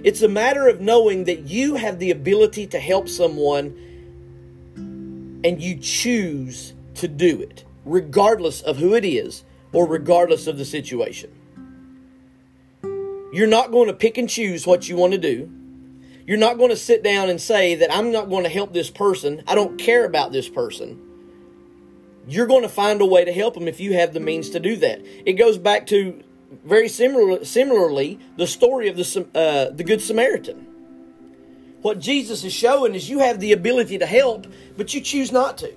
It's 0.04 0.22
a 0.22 0.28
matter 0.28 0.68
of 0.68 0.80
knowing 0.80 1.24
that 1.24 1.42
you 1.42 1.74
have 1.74 1.98
the 1.98 2.10
ability 2.10 2.66
to 2.68 2.78
help 2.78 3.08
someone 3.08 3.76
and 5.44 5.60
you 5.60 5.76
choose 5.76 6.74
to 6.94 7.08
do 7.08 7.40
it, 7.40 7.64
regardless 7.84 8.60
of 8.60 8.76
who 8.76 8.94
it 8.94 9.04
is 9.04 9.44
or 9.72 9.86
regardless 9.86 10.46
of 10.46 10.58
the 10.58 10.64
situation. 10.64 11.30
You're 13.32 13.46
not 13.46 13.70
going 13.70 13.88
to 13.88 13.94
pick 13.94 14.18
and 14.18 14.28
choose 14.28 14.66
what 14.66 14.88
you 14.88 14.96
want 14.96 15.12
to 15.12 15.18
do. 15.18 15.52
You're 16.26 16.38
not 16.38 16.58
going 16.58 16.70
to 16.70 16.76
sit 16.76 17.02
down 17.02 17.28
and 17.28 17.40
say 17.40 17.74
that 17.76 17.92
I'm 17.92 18.12
not 18.12 18.28
going 18.28 18.44
to 18.44 18.50
help 18.50 18.72
this 18.72 18.90
person. 18.90 19.42
I 19.46 19.54
don't 19.54 19.78
care 19.78 20.04
about 20.04 20.32
this 20.32 20.48
person. 20.48 21.00
You're 22.26 22.46
going 22.46 22.62
to 22.62 22.68
find 22.68 23.00
a 23.00 23.06
way 23.06 23.24
to 23.24 23.32
help 23.32 23.54
them 23.54 23.68
if 23.68 23.80
you 23.80 23.94
have 23.94 24.12
the 24.12 24.20
means 24.20 24.50
to 24.50 24.60
do 24.60 24.76
that. 24.76 25.00
It 25.24 25.34
goes 25.34 25.56
back 25.56 25.86
to 25.88 26.22
very 26.50 26.88
similar, 26.88 27.44
similarly 27.44 28.18
the 28.36 28.46
story 28.46 28.88
of 28.88 28.96
the 28.96 29.26
uh, 29.34 29.70
the 29.74 29.84
Good 29.84 30.00
Samaritan. 30.00 30.66
What 31.82 32.00
Jesus 32.00 32.42
is 32.44 32.52
showing 32.52 32.94
is 32.94 33.08
you 33.08 33.20
have 33.20 33.38
the 33.38 33.52
ability 33.52 33.98
to 33.98 34.06
help, 34.06 34.46
but 34.76 34.94
you 34.94 35.00
choose 35.00 35.30
not 35.30 35.58
to. 35.58 35.72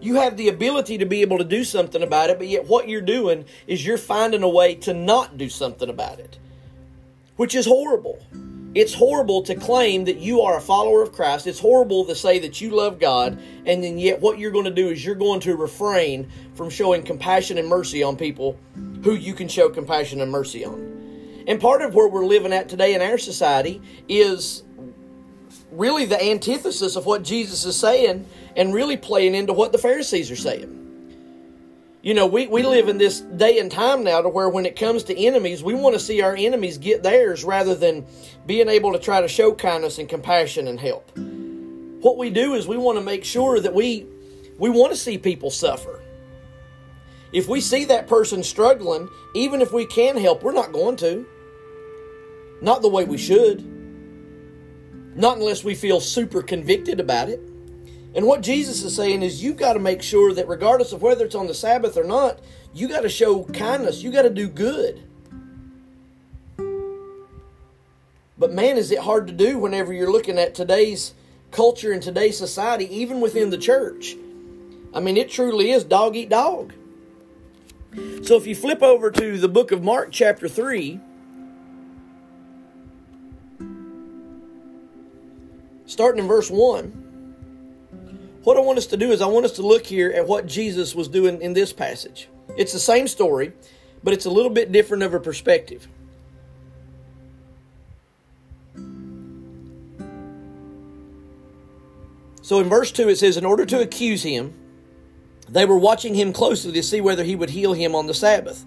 You 0.00 0.14
have 0.16 0.36
the 0.36 0.48
ability 0.48 0.98
to 0.98 1.04
be 1.04 1.22
able 1.22 1.38
to 1.38 1.44
do 1.44 1.64
something 1.64 2.02
about 2.02 2.30
it, 2.30 2.38
but 2.38 2.46
yet 2.46 2.66
what 2.66 2.88
you're 2.88 3.00
doing 3.00 3.44
is 3.66 3.84
you're 3.84 3.98
finding 3.98 4.42
a 4.42 4.48
way 4.48 4.74
to 4.76 4.94
not 4.94 5.36
do 5.36 5.48
something 5.48 5.90
about 5.90 6.20
it, 6.20 6.38
which 7.36 7.54
is 7.54 7.66
horrible. 7.66 8.24
It's 8.72 8.94
horrible 8.94 9.42
to 9.42 9.56
claim 9.56 10.04
that 10.04 10.18
you 10.18 10.42
are 10.42 10.56
a 10.56 10.60
follower 10.60 11.02
of 11.02 11.12
Christ. 11.12 11.48
It's 11.48 11.58
horrible 11.58 12.04
to 12.04 12.14
say 12.14 12.38
that 12.38 12.60
you 12.60 12.70
love 12.70 13.00
God, 13.00 13.38
and 13.66 13.82
then 13.82 13.98
yet 13.98 14.20
what 14.20 14.38
you're 14.38 14.52
going 14.52 14.64
to 14.66 14.70
do 14.70 14.90
is 14.90 15.04
you're 15.04 15.16
going 15.16 15.40
to 15.40 15.56
refrain 15.56 16.30
from 16.54 16.70
showing 16.70 17.02
compassion 17.02 17.58
and 17.58 17.66
mercy 17.66 18.02
on 18.04 18.16
people 18.16 18.56
who 19.02 19.14
you 19.14 19.34
can 19.34 19.48
show 19.48 19.68
compassion 19.68 20.20
and 20.20 20.30
mercy 20.30 20.64
on. 20.64 21.44
And 21.46 21.60
part 21.60 21.82
of 21.82 21.94
where 21.94 22.08
we're 22.08 22.26
living 22.26 22.52
at 22.52 22.68
today 22.68 22.94
in 22.94 23.02
our 23.02 23.18
society 23.18 23.80
is 24.08 24.62
really 25.72 26.04
the 26.04 26.22
antithesis 26.22 26.96
of 26.96 27.06
what 27.06 27.22
Jesus 27.22 27.64
is 27.64 27.76
saying 27.76 28.26
and 28.56 28.74
really 28.74 28.96
playing 28.96 29.34
into 29.34 29.52
what 29.52 29.72
the 29.72 29.78
Pharisees 29.78 30.30
are 30.30 30.36
saying. 30.36 30.76
You 32.02 32.14
know, 32.14 32.26
we, 32.26 32.46
we 32.46 32.62
live 32.62 32.88
in 32.88 32.96
this 32.96 33.20
day 33.20 33.58
and 33.58 33.70
time 33.70 34.04
now 34.04 34.22
to 34.22 34.28
where 34.28 34.48
when 34.48 34.64
it 34.64 34.74
comes 34.74 35.04
to 35.04 35.18
enemies, 35.18 35.62
we 35.62 35.74
want 35.74 35.94
to 35.94 36.00
see 36.00 36.22
our 36.22 36.34
enemies 36.34 36.78
get 36.78 37.02
theirs 37.02 37.44
rather 37.44 37.74
than 37.74 38.06
being 38.46 38.68
able 38.68 38.92
to 38.92 38.98
try 38.98 39.20
to 39.20 39.28
show 39.28 39.52
kindness 39.52 39.98
and 39.98 40.08
compassion 40.08 40.66
and 40.66 40.80
help. 40.80 41.10
What 41.16 42.16
we 42.16 42.30
do 42.30 42.54
is 42.54 42.66
we 42.66 42.78
want 42.78 42.96
to 42.96 43.04
make 43.04 43.24
sure 43.24 43.60
that 43.60 43.74
we 43.74 44.06
we 44.58 44.70
want 44.70 44.92
to 44.92 44.96
see 44.96 45.18
people 45.18 45.50
suffer. 45.50 46.00
If 47.32 47.48
we 47.48 47.60
see 47.60 47.84
that 47.86 48.08
person 48.08 48.42
struggling, 48.42 49.08
even 49.34 49.60
if 49.60 49.72
we 49.72 49.86
can 49.86 50.16
help, 50.16 50.42
we're 50.42 50.52
not 50.52 50.72
going 50.72 50.96
to. 50.96 51.26
Not 52.60 52.82
the 52.82 52.88
way 52.88 53.04
we 53.04 53.18
should. 53.18 53.64
Not 55.16 55.38
unless 55.38 55.64
we 55.64 55.74
feel 55.74 56.00
super 56.00 56.42
convicted 56.42 57.00
about 57.00 57.28
it. 57.28 57.40
And 58.14 58.26
what 58.26 58.40
Jesus 58.40 58.82
is 58.82 58.96
saying 58.96 59.22
is 59.22 59.42
you've 59.42 59.56
got 59.56 59.74
to 59.74 59.78
make 59.78 60.02
sure 60.02 60.32
that 60.34 60.48
regardless 60.48 60.92
of 60.92 61.02
whether 61.02 61.24
it's 61.24 61.34
on 61.34 61.46
the 61.46 61.54
Sabbath 61.54 61.96
or 61.96 62.04
not, 62.04 62.40
you 62.74 62.88
got 62.88 63.02
to 63.02 63.08
show 63.08 63.44
kindness. 63.44 64.02
You 64.02 64.10
got 64.10 64.22
to 64.22 64.30
do 64.30 64.48
good. 64.48 65.02
But 68.36 68.52
man, 68.52 68.78
is 68.78 68.90
it 68.90 68.98
hard 68.98 69.26
to 69.28 69.32
do 69.32 69.58
whenever 69.58 69.92
you're 69.92 70.10
looking 70.10 70.38
at 70.38 70.54
today's 70.54 71.14
culture 71.50 71.92
and 71.92 72.02
today's 72.02 72.38
society, 72.38 72.84
even 72.94 73.20
within 73.20 73.50
the 73.50 73.58
church. 73.58 74.16
I 74.94 75.00
mean, 75.00 75.16
it 75.16 75.30
truly 75.30 75.70
is 75.70 75.84
dog 75.84 76.16
eat 76.16 76.30
dog. 76.30 76.72
So 78.22 78.36
if 78.36 78.46
you 78.46 78.54
flip 78.54 78.82
over 78.82 79.10
to 79.10 79.38
the 79.38 79.48
book 79.48 79.72
of 79.72 79.82
Mark, 79.82 80.10
chapter 80.12 80.48
3, 80.48 81.00
starting 85.90 86.22
in 86.22 86.28
verse 86.28 86.50
1. 86.50 87.06
What 88.44 88.56
I 88.56 88.60
want 88.60 88.78
us 88.78 88.86
to 88.86 88.96
do 88.96 89.10
is 89.10 89.20
I 89.20 89.26
want 89.26 89.44
us 89.44 89.52
to 89.52 89.62
look 89.62 89.84
here 89.84 90.10
at 90.10 90.26
what 90.26 90.46
Jesus 90.46 90.94
was 90.94 91.08
doing 91.08 91.42
in 91.42 91.52
this 91.52 91.72
passage. 91.72 92.28
It's 92.56 92.72
the 92.72 92.78
same 92.78 93.08
story, 93.08 93.52
but 94.02 94.14
it's 94.14 94.24
a 94.24 94.30
little 94.30 94.50
bit 94.50 94.72
different 94.72 95.02
of 95.02 95.12
a 95.12 95.20
perspective. 95.20 95.88
So 102.42 102.60
in 102.60 102.68
verse 102.68 102.92
2 102.92 103.08
it 103.08 103.18
says, 103.18 103.36
In 103.36 103.44
order 103.44 103.66
to 103.66 103.80
accuse 103.80 104.22
him, 104.22 104.54
they 105.50 105.64
were 105.64 105.78
watching 105.78 106.14
him 106.14 106.32
closely 106.32 106.72
to 106.72 106.82
see 106.82 107.00
whether 107.00 107.24
he 107.24 107.36
would 107.36 107.50
heal 107.50 107.72
him 107.72 107.94
on 107.94 108.06
the 108.06 108.14
Sabbath. 108.14 108.64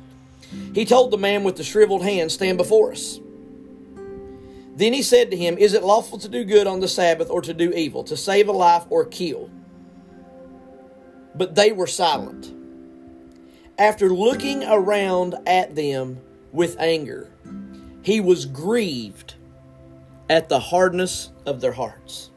He 0.76 0.86
told 0.86 1.12
the 1.12 1.18
man 1.18 1.44
with 1.44 1.56
the 1.56 1.64
shriveled 1.64 2.04
hand, 2.04 2.32
Stand 2.32 2.58
before 2.58 2.92
us. 2.92 3.20
Then 4.76 4.94
he 4.94 5.02
said 5.02 5.32
to 5.32 5.38
him, 5.38 5.58
Is 5.58 5.74
it 5.74 5.84
lawful 5.84 6.18
to 6.20 6.28
do 6.28 6.44
good 6.44 6.68
on 6.68 6.80
the 6.80 6.88
Sabbath 6.88 7.30
or 7.30 7.42
to 7.42 7.54
do 7.54 7.72
evil, 7.72 8.04
to 8.06 8.18
save 8.18 8.48
a 8.48 8.52
life 8.52 8.84
or 8.90 9.06
kill? 9.06 9.50
But 11.36 11.56
they 11.56 11.72
were 11.72 11.88
silent. 11.88 12.52
After 13.78 14.10
looking 14.10 14.64
around 14.64 15.36
at 15.48 15.76
them 15.76 16.20
with 16.52 16.80
anger, 16.80 17.32
he 18.04 18.20
was 18.20 18.46
grieved 18.46 19.36
at 20.30 20.50
the 20.50 20.60
hardness 20.60 21.32
of 21.46 21.62
their 21.62 21.72
hearts. 21.72 22.30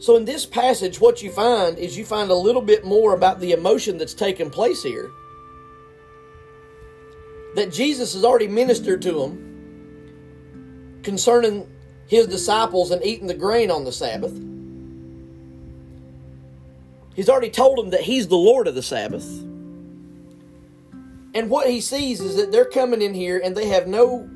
So, 0.00 0.16
in 0.16 0.24
this 0.24 0.46
passage, 0.46 1.00
what 1.00 1.22
you 1.22 1.30
find 1.30 1.76
is 1.76 1.98
you 1.98 2.04
find 2.04 2.30
a 2.30 2.34
little 2.34 2.62
bit 2.62 2.84
more 2.84 3.14
about 3.14 3.40
the 3.40 3.52
emotion 3.52 3.98
that's 3.98 4.14
taken 4.14 4.48
place 4.48 4.82
here 4.82 5.10
that 7.54 7.72
Jesus 7.72 8.12
has 8.12 8.24
already 8.24 8.46
ministered 8.46 9.02
to 9.02 9.12
them 9.12 11.00
concerning 11.02 11.66
his 12.06 12.28
disciples 12.28 12.92
and 12.92 13.04
eating 13.04 13.26
the 13.26 13.34
grain 13.34 13.70
on 13.70 13.84
the 13.84 13.90
Sabbath. 13.92 14.32
He's 17.16 17.28
already 17.28 17.50
told 17.50 17.78
them 17.78 17.90
that 17.90 18.02
he's 18.02 18.28
the 18.28 18.36
Lord 18.36 18.68
of 18.68 18.76
the 18.76 18.82
Sabbath. 18.82 19.26
And 21.34 21.50
what 21.50 21.68
he 21.68 21.80
sees 21.80 22.20
is 22.20 22.36
that 22.36 22.52
they're 22.52 22.64
coming 22.64 23.02
in 23.02 23.14
here 23.14 23.40
and 23.42 23.56
they 23.56 23.66
have 23.68 23.88
no 23.88 24.30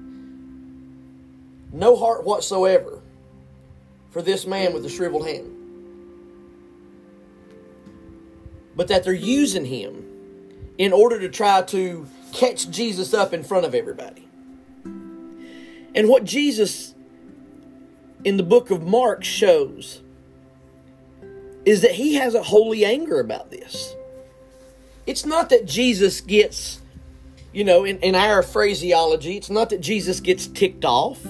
no 1.73 1.97
heart 1.97 2.25
whatsoever 2.25 3.01
for 4.11 4.21
this 4.21 4.47
man 4.47 4.75
with 4.75 4.83
the 4.83 4.91
shriveled 4.91 5.27
hand. 5.27 5.52
But 8.75 8.89
that 8.89 9.05
they're 9.05 9.13
using 9.13 9.67
him 9.67 10.05
in 10.79 10.93
order 10.93 11.21
to 11.21 11.29
try 11.29 11.63
to 11.63 12.07
catch 12.33 12.71
Jesus 12.71 13.13
up 13.13 13.33
in 13.33 13.45
front 13.45 13.67
of 13.67 13.75
everybody. 13.75 14.27
And 15.95 16.09
what 16.09 16.25
Jesus 16.25 16.95
in 18.25 18.37
the 18.37 18.43
book 18.43 18.71
of 18.71 18.83
Mark 18.83 19.25
shows 19.25 20.01
is 21.65 21.83
that 21.83 21.93
he 21.93 22.15
has 22.15 22.35
a 22.35 22.43
holy 22.43 22.85
anger 22.85 23.21
about 23.21 23.51
this. 23.51 23.95
It's 25.07 25.27
not 25.27 25.51
that 25.51 25.67
Jesus 25.67 26.21
gets, 26.21 26.81
you 27.53 27.65
know, 27.65 27.85
in, 27.85 27.99
in 27.99 28.15
our 28.15 28.43
phraseology, 28.43 29.37
it's 29.37 29.51
not 29.51 29.71
that 29.71 29.81
Jesus 29.81 30.21
gets 30.21 30.47
ticked 30.47 30.85
off. 30.85 31.25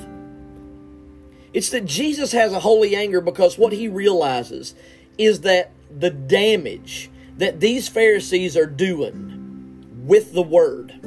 It's 1.52 1.70
that 1.70 1.84
Jesus 1.84 2.32
has 2.32 2.52
a 2.52 2.60
holy 2.60 2.96
anger 2.96 3.20
because 3.20 3.58
what 3.58 3.72
he 3.72 3.88
realizes 3.88 4.74
is 5.18 5.42
that 5.42 5.70
the 5.94 6.08
damage 6.08 7.10
that 7.38 7.60
these 7.60 7.88
Pharisees 7.88 8.56
are 8.56 8.66
doing 8.66 10.02
with 10.06 10.32
the 10.32 10.42
word. 10.42 10.98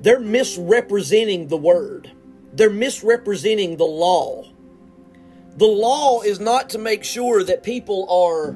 They're 0.00 0.20
misrepresenting 0.20 1.48
the 1.48 1.56
word. 1.56 2.10
They're 2.52 2.70
misrepresenting 2.70 3.76
the 3.76 3.84
law. 3.84 4.44
The 5.56 5.66
law 5.66 6.22
is 6.22 6.40
not 6.40 6.70
to 6.70 6.78
make 6.78 7.04
sure 7.04 7.44
that 7.44 7.62
people 7.62 8.08
are 8.10 8.52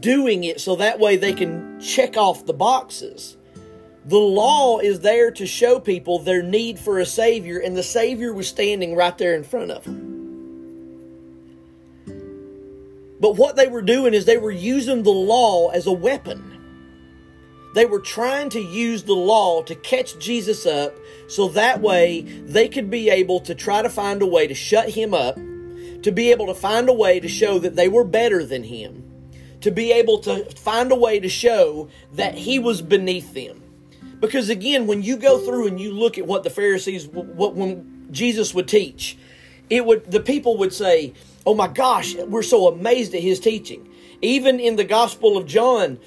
doing 0.00 0.44
it 0.44 0.60
so 0.60 0.76
that 0.76 0.98
way 0.98 1.16
they 1.16 1.32
can 1.32 1.80
check 1.80 2.16
off 2.16 2.46
the 2.46 2.54
boxes. 2.54 3.36
The 4.06 4.18
law 4.18 4.78
is 4.78 5.00
there 5.00 5.30
to 5.32 5.46
show 5.46 5.80
people 5.80 6.18
their 6.18 6.42
need 6.42 6.78
for 6.78 6.98
a 6.98 7.06
Savior, 7.06 7.58
and 7.58 7.76
the 7.76 7.82
Savior 7.82 8.32
was 8.32 8.48
standing 8.48 8.94
right 8.94 9.16
there 9.16 9.34
in 9.34 9.44
front 9.44 9.70
of 9.70 9.84
them. 9.84 10.13
But 13.24 13.36
what 13.36 13.56
they 13.56 13.68
were 13.68 13.80
doing 13.80 14.12
is 14.12 14.26
they 14.26 14.36
were 14.36 14.50
using 14.50 15.02
the 15.02 15.08
law 15.08 15.70
as 15.70 15.86
a 15.86 15.92
weapon. 15.92 16.60
They 17.74 17.86
were 17.86 18.00
trying 18.00 18.50
to 18.50 18.60
use 18.60 19.04
the 19.04 19.14
law 19.14 19.62
to 19.62 19.74
catch 19.74 20.18
Jesus 20.18 20.66
up 20.66 20.94
so 21.26 21.48
that 21.48 21.80
way 21.80 22.20
they 22.20 22.68
could 22.68 22.90
be 22.90 23.08
able 23.08 23.40
to 23.40 23.54
try 23.54 23.80
to 23.80 23.88
find 23.88 24.20
a 24.20 24.26
way 24.26 24.46
to 24.46 24.52
shut 24.52 24.90
him 24.90 25.14
up, 25.14 25.36
to 25.36 26.12
be 26.12 26.32
able 26.32 26.48
to 26.48 26.54
find 26.54 26.86
a 26.90 26.92
way 26.92 27.18
to 27.18 27.26
show 27.26 27.58
that 27.60 27.76
they 27.76 27.88
were 27.88 28.04
better 28.04 28.44
than 28.44 28.62
him, 28.62 29.02
to 29.62 29.70
be 29.70 29.90
able 29.92 30.18
to 30.18 30.44
find 30.56 30.92
a 30.92 30.94
way 30.94 31.18
to 31.18 31.30
show 31.30 31.88
that 32.12 32.34
he 32.34 32.58
was 32.58 32.82
beneath 32.82 33.32
them. 33.32 33.62
Because 34.20 34.50
again, 34.50 34.86
when 34.86 35.02
you 35.02 35.16
go 35.16 35.38
through 35.38 35.68
and 35.68 35.80
you 35.80 35.92
look 35.92 36.18
at 36.18 36.26
what 36.26 36.42
the 36.42 36.50
Pharisees, 36.50 37.06
what 37.06 37.54
when 37.54 38.06
Jesus 38.10 38.52
would 38.52 38.68
teach, 38.68 39.16
it 39.70 39.86
would 39.86 40.10
the 40.10 40.20
people 40.20 40.58
would 40.58 40.74
say, 40.74 41.14
"Oh 41.46 41.54
my 41.54 41.68
gosh, 41.68 42.14
we're 42.16 42.42
so 42.42 42.68
amazed 42.68 43.14
at 43.14 43.22
his 43.22 43.40
teaching." 43.40 43.88
Even 44.22 44.60
in 44.60 44.76
the 44.76 44.84
Gospel 44.84 45.36
of 45.36 45.46
John, 45.46 45.98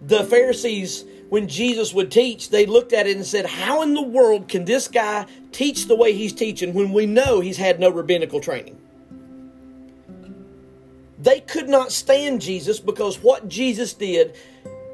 the 0.00 0.24
Pharisees, 0.24 1.04
when 1.28 1.48
Jesus 1.48 1.94
would 1.94 2.10
teach, 2.10 2.50
they 2.50 2.66
looked 2.66 2.92
at 2.92 3.06
it 3.06 3.16
and 3.16 3.26
said, 3.26 3.46
How 3.46 3.82
in 3.82 3.94
the 3.94 4.02
world 4.02 4.48
can 4.48 4.64
this 4.64 4.88
guy 4.88 5.26
teach 5.52 5.86
the 5.86 5.96
way 5.96 6.12
he's 6.12 6.32
teaching 6.32 6.74
when 6.74 6.92
we 6.92 7.06
know 7.06 7.40
he's 7.40 7.58
had 7.58 7.78
no 7.78 7.90
rabbinical 7.90 8.40
training? 8.40 8.78
They 11.18 11.40
could 11.40 11.68
not 11.68 11.92
stand 11.92 12.40
Jesus 12.40 12.80
because 12.80 13.22
what 13.22 13.48
Jesus 13.48 13.94
did, 13.94 14.34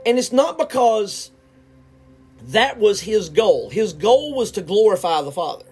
and 0.04 0.18
it's 0.18 0.32
not 0.32 0.58
because 0.58 1.30
That 2.48 2.78
was 2.78 3.00
his 3.02 3.28
goal. 3.28 3.70
His 3.70 3.92
goal 3.92 4.34
was 4.34 4.52
to 4.52 4.62
glorify 4.62 5.22
the 5.22 5.32
Father. 5.32 5.65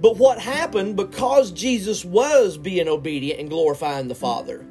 But 0.00 0.16
what 0.16 0.38
happened 0.38 0.96
because 0.96 1.50
Jesus 1.50 2.04
was 2.04 2.56
being 2.56 2.88
obedient 2.88 3.40
and 3.40 3.50
glorifying 3.50 4.08
the 4.08 4.14
Father? 4.14 4.64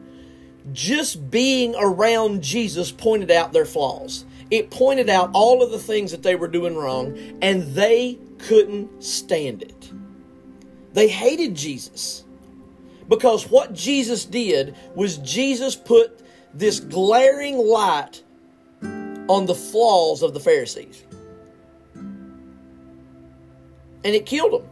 Just 0.72 1.30
being 1.30 1.76
around 1.78 2.42
Jesus 2.42 2.92
pointed 2.92 3.32
out 3.32 3.54
their 3.54 3.66
flaws. 3.66 4.26
It 4.50 4.72
pointed 4.72 5.10
out 5.10 5.32
all 5.34 5.62
of 5.62 5.72
the 5.72 5.80
things 5.80 6.12
that 6.12 6.24
they 6.24 6.36
were 6.36 6.48
doing 6.48 6.76
wrong, 6.76 7.18
and 7.42 7.64
they 7.74 8.18
couldn't 8.38 9.04
stand 9.04 9.62
it. 9.62 9.92
They 10.94 11.10
hated 11.10 11.56
Jesus 11.56 12.24
because 13.10 13.50
what 13.50 13.74
Jesus 13.74 14.26
did 14.26 14.76
was 14.96 15.18
Jesus 15.18 15.76
put 15.76 16.22
this 16.54 16.80
glaring 16.80 17.58
light 17.58 18.24
on 19.28 19.46
the 19.46 19.56
flaws 19.56 20.24
of 20.24 20.34
the 20.34 20.40
Pharisees. 20.40 21.04
And 24.04 24.16
it 24.16 24.26
killed 24.26 24.54
them. 24.54 24.70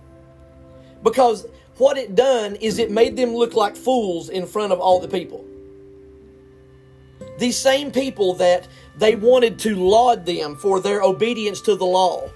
Because 1.05 1.45
what 1.77 1.97
it 1.97 2.15
done 2.15 2.55
is 2.55 2.79
it 2.79 2.89
made 2.89 3.15
them 3.15 3.33
look 3.33 3.53
like 3.53 3.77
fools 3.77 4.27
in 4.27 4.47
front 4.47 4.73
of 4.73 4.79
all 4.79 4.99
the 4.99 5.07
people. 5.07 5.45
These 7.37 7.57
same 7.57 7.91
people 7.91 8.33
that 8.35 8.67
they 8.97 9.15
wanted 9.15 9.59
to 9.59 9.75
laud 9.75 10.25
them 10.25 10.55
for 10.55 10.79
their 10.79 11.01
obedience 11.01 11.61
to 11.61 11.75
the 11.75 11.85
law. 11.85 12.29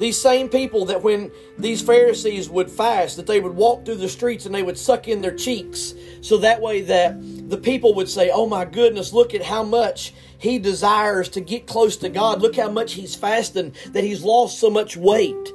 These 0.00 0.20
same 0.20 0.48
people 0.48 0.84
that 0.86 1.02
when 1.02 1.30
these 1.56 1.80
Pharisees 1.80 2.50
would 2.50 2.70
fast, 2.70 3.16
that 3.16 3.26
they 3.26 3.40
would 3.40 3.54
walk 3.54 3.84
through 3.84 3.94
the 3.96 4.08
streets 4.08 4.44
and 4.44 4.54
they 4.54 4.64
would 4.64 4.76
suck 4.76 5.08
in 5.08 5.22
their 5.22 5.34
cheeks, 5.34 5.94
so 6.20 6.36
that 6.38 6.60
way 6.60 6.82
that 6.82 7.16
the 7.48 7.56
people 7.56 7.94
would 7.94 8.08
say, 8.08 8.30
Oh 8.30 8.46
my 8.46 8.64
goodness, 8.64 9.12
look 9.12 9.34
at 9.34 9.42
how 9.42 9.62
much 9.62 10.12
he 10.38 10.58
desires 10.58 11.28
to 11.30 11.40
get 11.40 11.66
close 11.66 11.96
to 11.98 12.08
God. 12.08 12.42
Look 12.42 12.56
how 12.56 12.70
much 12.70 12.94
he's 12.94 13.14
fasting, 13.14 13.72
that 13.92 14.04
he's 14.04 14.24
lost 14.24 14.58
so 14.58 14.68
much 14.68 14.96
weight. 14.96 15.52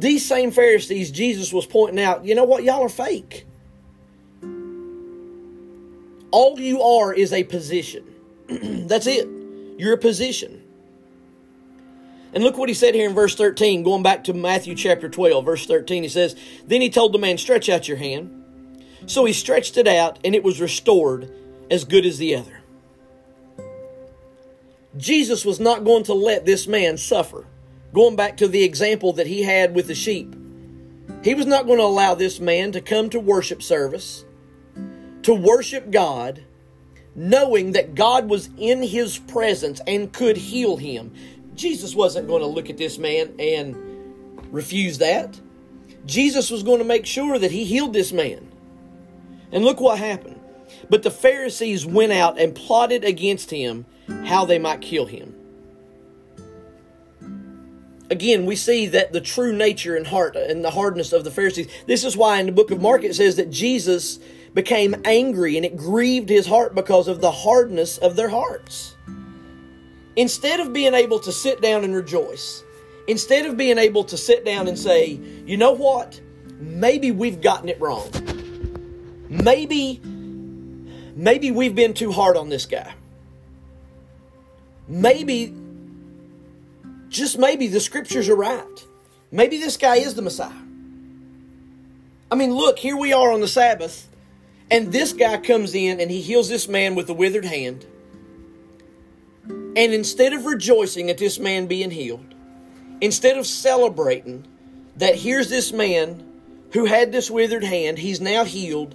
These 0.00 0.26
same 0.26 0.50
Pharisees, 0.50 1.10
Jesus 1.10 1.52
was 1.52 1.66
pointing 1.66 2.02
out, 2.02 2.24
you 2.24 2.34
know 2.34 2.44
what? 2.44 2.64
Y'all 2.64 2.82
are 2.82 2.88
fake. 2.88 3.46
All 6.30 6.58
you 6.58 6.80
are 6.80 7.12
is 7.12 7.34
a 7.34 7.44
position. 7.44 8.06
That's 8.48 9.06
it. 9.06 9.28
You're 9.76 9.92
a 9.92 9.98
position. 9.98 10.62
And 12.32 12.42
look 12.42 12.56
what 12.56 12.70
he 12.70 12.74
said 12.74 12.94
here 12.94 13.08
in 13.08 13.14
verse 13.14 13.34
13, 13.34 13.82
going 13.82 14.02
back 14.02 14.24
to 14.24 14.32
Matthew 14.32 14.74
chapter 14.74 15.10
12, 15.10 15.44
verse 15.44 15.66
13. 15.66 16.02
He 16.04 16.08
says, 16.08 16.34
Then 16.66 16.80
he 16.80 16.88
told 16.88 17.12
the 17.12 17.18
man, 17.18 17.36
Stretch 17.36 17.68
out 17.68 17.86
your 17.86 17.98
hand. 17.98 18.82
So 19.04 19.26
he 19.26 19.34
stretched 19.34 19.76
it 19.76 19.86
out, 19.86 20.18
and 20.24 20.34
it 20.34 20.42
was 20.42 20.62
restored 20.62 21.30
as 21.70 21.84
good 21.84 22.06
as 22.06 22.16
the 22.16 22.36
other. 22.36 22.62
Jesus 24.96 25.44
was 25.44 25.60
not 25.60 25.84
going 25.84 26.04
to 26.04 26.14
let 26.14 26.46
this 26.46 26.66
man 26.66 26.96
suffer. 26.96 27.46
Going 27.92 28.16
back 28.16 28.36
to 28.38 28.48
the 28.48 28.62
example 28.62 29.12
that 29.14 29.26
he 29.26 29.42
had 29.42 29.74
with 29.74 29.88
the 29.88 29.94
sheep, 29.94 30.34
he 31.22 31.34
was 31.34 31.46
not 31.46 31.66
going 31.66 31.78
to 31.78 31.84
allow 31.84 32.14
this 32.14 32.40
man 32.40 32.72
to 32.72 32.80
come 32.80 33.10
to 33.10 33.20
worship 33.20 33.62
service, 33.62 34.24
to 35.22 35.34
worship 35.34 35.90
God, 35.90 36.44
knowing 37.14 37.72
that 37.72 37.94
God 37.94 38.28
was 38.28 38.48
in 38.56 38.82
his 38.82 39.18
presence 39.18 39.80
and 39.86 40.12
could 40.12 40.36
heal 40.36 40.76
him. 40.76 41.12
Jesus 41.54 41.94
wasn't 41.94 42.28
going 42.28 42.40
to 42.40 42.46
look 42.46 42.70
at 42.70 42.78
this 42.78 42.96
man 42.96 43.34
and 43.38 43.76
refuse 44.52 44.98
that. 44.98 45.38
Jesus 46.06 46.50
was 46.50 46.62
going 46.62 46.78
to 46.78 46.84
make 46.84 47.06
sure 47.06 47.38
that 47.38 47.50
he 47.50 47.64
healed 47.64 47.92
this 47.92 48.12
man. 48.12 48.50
And 49.52 49.64
look 49.64 49.80
what 49.80 49.98
happened. 49.98 50.40
But 50.88 51.02
the 51.02 51.10
Pharisees 51.10 51.84
went 51.84 52.12
out 52.12 52.38
and 52.38 52.54
plotted 52.54 53.04
against 53.04 53.50
him 53.50 53.84
how 54.24 54.44
they 54.44 54.58
might 54.58 54.80
kill 54.80 55.06
him. 55.06 55.34
Again, 58.10 58.44
we 58.44 58.56
see 58.56 58.86
that 58.88 59.12
the 59.12 59.20
true 59.20 59.56
nature 59.56 59.96
and 59.96 60.06
heart 60.06 60.34
and 60.34 60.64
the 60.64 60.72
hardness 60.72 61.12
of 61.12 61.22
the 61.22 61.30
Pharisees. 61.30 61.68
This 61.86 62.02
is 62.02 62.16
why 62.16 62.40
in 62.40 62.46
the 62.46 62.52
book 62.52 62.72
of 62.72 62.82
Mark 62.82 63.04
it 63.04 63.14
says 63.14 63.36
that 63.36 63.50
Jesus 63.50 64.18
became 64.52 64.96
angry 65.04 65.56
and 65.56 65.64
it 65.64 65.76
grieved 65.76 66.28
his 66.28 66.46
heart 66.46 66.74
because 66.74 67.06
of 67.06 67.20
the 67.20 67.30
hardness 67.30 67.98
of 67.98 68.16
their 68.16 68.28
hearts. 68.28 68.96
Instead 70.16 70.58
of 70.58 70.72
being 70.72 70.92
able 70.92 71.20
to 71.20 71.30
sit 71.30 71.62
down 71.62 71.84
and 71.84 71.94
rejoice, 71.94 72.64
instead 73.06 73.46
of 73.46 73.56
being 73.56 73.78
able 73.78 74.02
to 74.02 74.16
sit 74.16 74.44
down 74.44 74.66
and 74.66 74.76
say, 74.76 75.12
you 75.46 75.56
know 75.56 75.70
what? 75.70 76.20
Maybe 76.58 77.12
we've 77.12 77.40
gotten 77.40 77.68
it 77.68 77.80
wrong. 77.80 78.10
Maybe, 79.28 80.00
maybe 81.14 81.52
we've 81.52 81.76
been 81.76 81.94
too 81.94 82.10
hard 82.10 82.36
on 82.36 82.48
this 82.48 82.66
guy. 82.66 82.92
Maybe, 84.88 85.54
just 87.10 87.38
maybe 87.38 87.66
the 87.66 87.80
scriptures 87.80 88.28
are 88.28 88.36
right. 88.36 88.86
Maybe 89.30 89.58
this 89.58 89.76
guy 89.76 89.96
is 89.96 90.14
the 90.14 90.22
Messiah. 90.22 90.52
I 92.30 92.36
mean, 92.36 92.54
look, 92.54 92.78
here 92.78 92.96
we 92.96 93.12
are 93.12 93.32
on 93.32 93.40
the 93.40 93.48
Sabbath, 93.48 94.08
and 94.70 94.92
this 94.92 95.12
guy 95.12 95.36
comes 95.38 95.74
in 95.74 96.00
and 96.00 96.10
he 96.10 96.20
heals 96.20 96.48
this 96.48 96.68
man 96.68 96.94
with 96.94 97.10
a 97.10 97.14
withered 97.14 97.44
hand. 97.44 97.84
And 99.48 99.76
instead 99.76 100.32
of 100.32 100.46
rejoicing 100.46 101.10
at 101.10 101.18
this 101.18 101.38
man 101.38 101.66
being 101.66 101.90
healed, 101.90 102.34
instead 103.00 103.36
of 103.36 103.46
celebrating 103.46 104.46
that 104.96 105.16
here's 105.16 105.48
this 105.48 105.72
man 105.72 106.24
who 106.72 106.84
had 106.84 107.10
this 107.10 107.30
withered 107.30 107.64
hand, 107.64 107.98
he's 107.98 108.20
now 108.20 108.44
healed, 108.44 108.94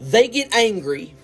they 0.00 0.26
get 0.26 0.52
angry 0.54 1.14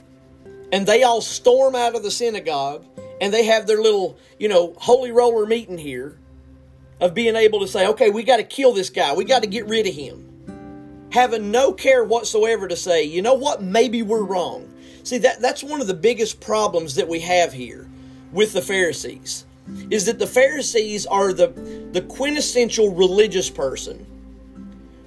and 0.70 0.86
they 0.86 1.02
all 1.02 1.20
storm 1.20 1.74
out 1.74 1.96
of 1.96 2.02
the 2.02 2.10
synagogue 2.10 2.84
and 3.20 3.32
they 3.32 3.44
have 3.44 3.66
their 3.66 3.80
little, 3.80 4.18
you 4.38 4.48
know, 4.48 4.74
holy 4.78 5.12
roller 5.12 5.46
meeting 5.46 5.78
here 5.78 6.18
of 7.00 7.14
being 7.14 7.36
able 7.36 7.60
to 7.60 7.68
say, 7.68 7.86
okay, 7.88 8.10
we 8.10 8.22
got 8.22 8.38
to 8.38 8.44
kill 8.44 8.72
this 8.72 8.90
guy, 8.90 9.14
we 9.14 9.24
got 9.24 9.42
to 9.42 9.48
get 9.48 9.66
rid 9.66 9.86
of 9.86 9.94
him. 9.94 11.08
Having 11.12 11.50
no 11.50 11.72
care 11.72 12.04
whatsoever 12.04 12.68
to 12.68 12.76
say, 12.76 13.04
you 13.04 13.22
know 13.22 13.34
what, 13.34 13.62
maybe 13.62 14.02
we're 14.02 14.24
wrong. 14.24 14.72
See, 15.02 15.18
that, 15.18 15.40
that's 15.40 15.62
one 15.62 15.80
of 15.80 15.86
the 15.86 15.94
biggest 15.94 16.40
problems 16.40 16.96
that 16.96 17.08
we 17.08 17.20
have 17.20 17.52
here 17.52 17.88
with 18.32 18.52
the 18.52 18.62
Pharisees 18.62 19.44
is 19.90 20.06
that 20.06 20.18
the 20.18 20.26
Pharisees 20.26 21.06
are 21.06 21.32
the, 21.32 21.48
the 21.92 22.02
quintessential 22.02 22.94
religious 22.94 23.50
person 23.50 24.06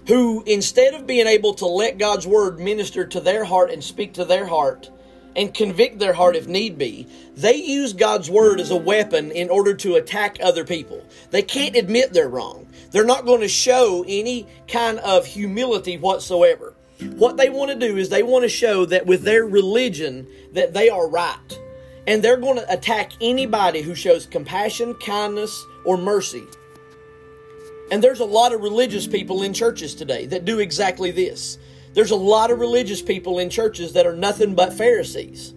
who, 0.08 0.43
instead 0.45 0.93
of 0.93 1.06
being 1.06 1.28
able 1.28 1.54
to 1.56 1.65
let 1.65 1.98
God's 1.98 2.26
word 2.26 2.60
minister 2.60 3.06
to 3.06 3.19
their 3.19 3.43
heart 3.43 3.72
and 3.72 3.84
speak 3.84 4.13
to 4.13 4.26
their 4.26 4.48
heart 4.48 4.89
and 5.36 5.54
convict 5.54 6.00
their 6.00 6.13
heart 6.13 6.36
if 6.36 6.48
need 6.48 6.78
be, 6.78 7.08
they 7.36 7.56
use 7.56 7.94
God's 7.94 8.30
word 8.30 8.60
as 8.60 8.72
a 8.72 8.76
weapon 8.76 9.32
in 9.32 9.50
order 9.50 9.74
to 9.76 9.96
attack 9.96 10.38
other 10.42 10.65
people. 10.65 11.04
They 11.32 11.42
can't 11.42 11.76
admit 11.76 12.13
they're 12.13 12.30
wrong. 12.30 12.68
They're 12.92 13.06
not 13.06 13.26
going 13.26 13.42
to 13.42 13.48
show 13.48 14.04
any 14.08 14.48
kind 14.68 15.00
of 15.00 15.26
humility 15.26 15.98
whatsoever. 15.98 16.74
What 17.15 17.38
they 17.38 17.50
want 17.50 17.72
to 17.72 17.78
do 17.78 17.98
is 17.98 18.10
they 18.10 18.24
want 18.24 18.44
to 18.44 18.50
show 18.50 18.86
that 18.86 19.06
with 19.06 19.24
their 19.24 19.46
religion 19.46 20.28
that 20.54 20.74
they 20.74 20.89
are 20.89 21.08
right 21.08 21.60
and 22.08 22.24
they're 22.24 22.38
going 22.38 22.58
to 22.58 22.74
attack 22.74 23.12
anybody 23.22 23.82
who 23.82 23.94
shows 23.94 24.26
compassion, 24.26 24.96
kindness, 24.96 25.65
or 25.86 25.96
mercy. 25.96 26.44
And 27.92 28.04
there's 28.04 28.20
a 28.20 28.26
lot 28.26 28.54
of 28.54 28.62
religious 28.62 29.08
people 29.08 29.44
in 29.44 29.54
churches 29.54 29.96
today 29.96 30.26
that 30.28 30.46
do 30.46 30.60
exactly 30.60 31.12
this. 31.12 31.58
There's 31.93 32.12
a 32.12 32.15
lot 32.15 32.52
of 32.52 32.60
religious 32.60 33.02
people 33.02 33.39
in 33.39 33.49
churches 33.49 33.93
that 33.93 34.06
are 34.06 34.15
nothing 34.15 34.56
but 34.56 34.73
Pharisees. 34.73 35.54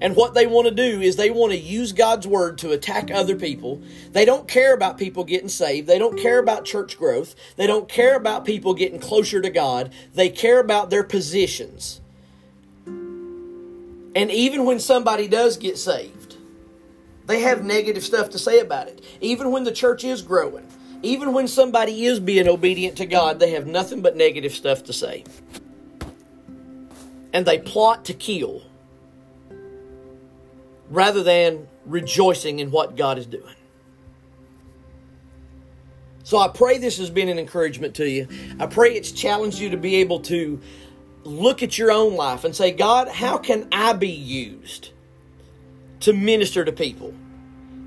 And 0.00 0.14
what 0.14 0.34
they 0.34 0.46
want 0.46 0.68
to 0.68 0.74
do 0.74 1.00
is 1.00 1.16
they 1.16 1.30
want 1.30 1.52
to 1.52 1.58
use 1.58 1.92
God's 1.92 2.26
word 2.26 2.58
to 2.58 2.70
attack 2.70 3.10
other 3.10 3.34
people. 3.34 3.82
They 4.12 4.24
don't 4.24 4.46
care 4.46 4.72
about 4.72 4.96
people 4.96 5.24
getting 5.24 5.48
saved. 5.48 5.88
They 5.88 5.98
don't 5.98 6.18
care 6.18 6.38
about 6.38 6.64
church 6.64 6.96
growth. 6.96 7.34
They 7.56 7.66
don't 7.66 7.88
care 7.88 8.14
about 8.16 8.44
people 8.44 8.74
getting 8.74 9.00
closer 9.00 9.40
to 9.40 9.50
God. 9.50 9.92
They 10.14 10.28
care 10.28 10.60
about 10.60 10.90
their 10.90 11.02
positions. 11.02 12.00
And 12.86 14.30
even 14.30 14.64
when 14.64 14.78
somebody 14.78 15.26
does 15.26 15.56
get 15.56 15.78
saved, 15.78 16.36
they 17.26 17.40
have 17.40 17.64
negative 17.64 18.04
stuff 18.04 18.30
to 18.30 18.38
say 18.38 18.60
about 18.60 18.88
it. 18.88 19.04
Even 19.20 19.50
when 19.50 19.64
the 19.64 19.72
church 19.72 20.04
is 20.04 20.22
growing, 20.22 20.66
even 21.02 21.32
when 21.32 21.48
somebody 21.48 22.06
is 22.06 22.20
being 22.20 22.48
obedient 22.48 22.96
to 22.98 23.06
God, 23.06 23.38
they 23.38 23.52
have 23.52 23.66
nothing 23.66 24.02
but 24.02 24.16
negative 24.16 24.52
stuff 24.52 24.84
to 24.84 24.92
say. 24.92 25.24
And 27.32 27.46
they 27.46 27.58
plot 27.58 28.06
to 28.06 28.14
kill 28.14 28.62
rather 30.90 31.22
than 31.22 31.68
rejoicing 31.84 32.58
in 32.58 32.70
what 32.70 32.96
God 32.96 33.18
is 33.18 33.26
doing. 33.26 33.54
So 36.24 36.38
I 36.38 36.48
pray 36.48 36.78
this 36.78 36.98
has 36.98 37.10
been 37.10 37.28
an 37.28 37.38
encouragement 37.38 37.94
to 37.96 38.08
you. 38.08 38.28
I 38.60 38.66
pray 38.66 38.94
it's 38.94 39.12
challenged 39.12 39.58
you 39.58 39.70
to 39.70 39.76
be 39.76 39.96
able 39.96 40.20
to 40.20 40.60
look 41.24 41.62
at 41.62 41.78
your 41.78 41.90
own 41.90 42.16
life 42.16 42.44
and 42.44 42.54
say, 42.54 42.70
God, 42.70 43.08
how 43.08 43.38
can 43.38 43.68
I 43.72 43.92
be 43.92 44.10
used 44.10 44.90
to 46.00 46.12
minister 46.12 46.64
to 46.64 46.72
people? 46.72 47.14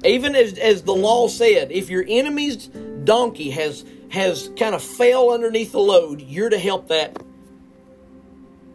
Even 0.04 0.36
as, 0.36 0.58
as 0.58 0.84
the 0.84 0.94
law 0.94 1.28
said, 1.28 1.72
if 1.72 1.90
your 1.90 2.04
enemy's 2.08 2.68
donkey 2.68 3.52
has 3.52 3.86
has 4.10 4.50
kind 4.58 4.76
of 4.76 4.84
fell 4.84 5.32
underneath 5.32 5.72
the 5.72 5.80
load, 5.80 6.22
you're 6.22 6.50
to 6.50 6.58
help 6.58 6.90
that 6.90 7.18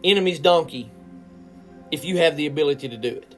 enemy's 0.03 0.39
donkey 0.39 0.89
if 1.91 2.03
you 2.03 2.17
have 2.17 2.35
the 2.35 2.47
ability 2.47 2.89
to 2.89 2.97
do 2.97 3.09
it. 3.09 3.35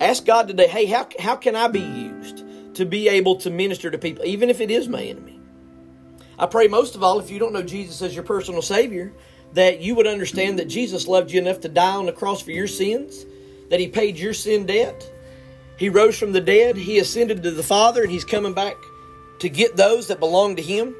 Ask 0.00 0.24
God 0.24 0.46
today, 0.46 0.68
hey, 0.68 0.86
how, 0.86 1.08
how 1.18 1.34
can 1.34 1.56
I 1.56 1.66
be 1.66 1.80
used? 1.80 2.44
to 2.78 2.86
be 2.86 3.08
able 3.08 3.34
to 3.34 3.50
minister 3.50 3.90
to 3.90 3.98
people, 3.98 4.24
even 4.24 4.50
if 4.50 4.60
it 4.60 4.70
is 4.70 4.88
my 4.88 5.02
enemy. 5.02 5.40
I 6.38 6.46
pray 6.46 6.68
most 6.68 6.94
of 6.94 7.02
all, 7.02 7.18
if 7.18 7.28
you 7.28 7.40
don't 7.40 7.52
know 7.52 7.62
Jesus 7.64 8.00
as 8.02 8.14
your 8.14 8.22
personal 8.22 8.62
Savior, 8.62 9.12
that 9.54 9.80
you 9.80 9.96
would 9.96 10.06
understand 10.06 10.60
that 10.60 10.68
Jesus 10.68 11.08
loved 11.08 11.32
you 11.32 11.40
enough 11.40 11.58
to 11.62 11.68
die 11.68 11.96
on 11.96 12.06
the 12.06 12.12
cross 12.12 12.40
for 12.40 12.52
your 12.52 12.68
sins, 12.68 13.26
that 13.70 13.80
He 13.80 13.88
paid 13.88 14.16
your 14.16 14.32
sin 14.32 14.64
debt. 14.64 15.10
He 15.78 15.88
rose 15.88 16.18
from 16.18 16.32
the 16.32 16.40
dead, 16.40 16.76
He 16.76 16.98
ascended 16.98 17.42
to 17.42 17.50
the 17.52 17.62
Father, 17.62 18.02
and 18.02 18.10
He's 18.10 18.24
coming 18.24 18.52
back 18.52 18.76
to 19.38 19.48
get 19.48 19.76
those 19.76 20.08
that 20.08 20.18
belong 20.18 20.56
to 20.56 20.62
Him. 20.62 20.94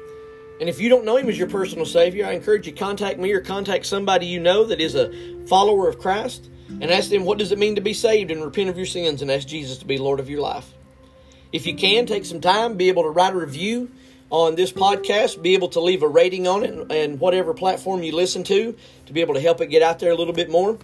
And 0.59 0.69
if 0.69 0.79
you 0.79 0.89
don't 0.89 1.05
know 1.05 1.17
Him 1.17 1.29
as 1.29 1.37
your 1.37 1.49
personal 1.49 1.85
Savior, 1.85 2.25
I 2.25 2.31
encourage 2.31 2.65
you 2.65 2.73
contact 2.73 3.19
me 3.19 3.31
or 3.33 3.41
contact 3.41 3.85
somebody 3.85 4.25
you 4.25 4.39
know 4.39 4.63
that 4.65 4.79
is 4.79 4.95
a 4.95 5.11
follower 5.47 5.87
of 5.87 5.99
Christ 5.99 6.49
and 6.69 6.85
ask 6.85 7.09
them 7.09 7.25
what 7.25 7.37
does 7.37 7.51
it 7.51 7.59
mean 7.59 7.75
to 7.75 7.81
be 7.81 7.93
saved 7.93 8.31
and 8.31 8.43
repent 8.43 8.69
of 8.69 8.77
your 8.77 8.85
sins 8.85 9.21
and 9.21 9.29
ask 9.29 9.47
Jesus 9.47 9.79
to 9.79 9.85
be 9.85 9.97
Lord 9.97 10.19
of 10.19 10.29
your 10.29 10.41
life. 10.41 10.71
If 11.51 11.65
you 11.65 11.75
can, 11.75 12.05
take 12.05 12.25
some 12.25 12.41
time, 12.41 12.77
be 12.77 12.89
able 12.89 13.03
to 13.03 13.09
write 13.09 13.33
a 13.33 13.37
review 13.37 13.91
on 14.29 14.55
this 14.55 14.71
podcast, 14.71 15.41
be 15.41 15.55
able 15.55 15.69
to 15.69 15.79
leave 15.79 16.03
a 16.03 16.07
rating 16.07 16.47
on 16.47 16.63
it 16.63 16.91
and 16.91 17.19
whatever 17.19 17.53
platform 17.53 18.03
you 18.03 18.15
listen 18.15 18.43
to 18.45 18.77
to 19.07 19.13
be 19.13 19.21
able 19.21 19.33
to 19.33 19.41
help 19.41 19.59
it 19.59 19.67
get 19.67 19.81
out 19.81 19.99
there 19.99 20.11
a 20.11 20.15
little 20.15 20.33
bit 20.33 20.49
more. 20.49 20.77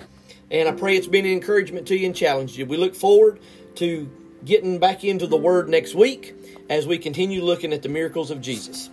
And 0.50 0.68
I 0.68 0.72
pray 0.72 0.98
it's 0.98 1.08
been 1.08 1.26
an 1.26 1.32
encouragement 1.32 1.88
to 1.88 1.98
you 1.98 2.08
and 2.08 2.16
challenged 2.16 2.58
you. 2.58 2.66
We 2.66 2.78
look 2.78 2.96
forward 2.96 3.40
to 3.78 4.10
getting 4.44 4.80
back 4.80 5.04
into 5.04 5.28
the 5.28 5.38
Word 5.38 5.70
next 5.70 5.96
week 5.96 6.36
as 6.70 6.88
we 6.88 6.98
continue 6.98 7.44
looking 7.44 7.74
at 7.74 7.82
the 7.82 7.90
miracles 7.90 8.32
of 8.32 8.42
Jesus. 8.42 8.90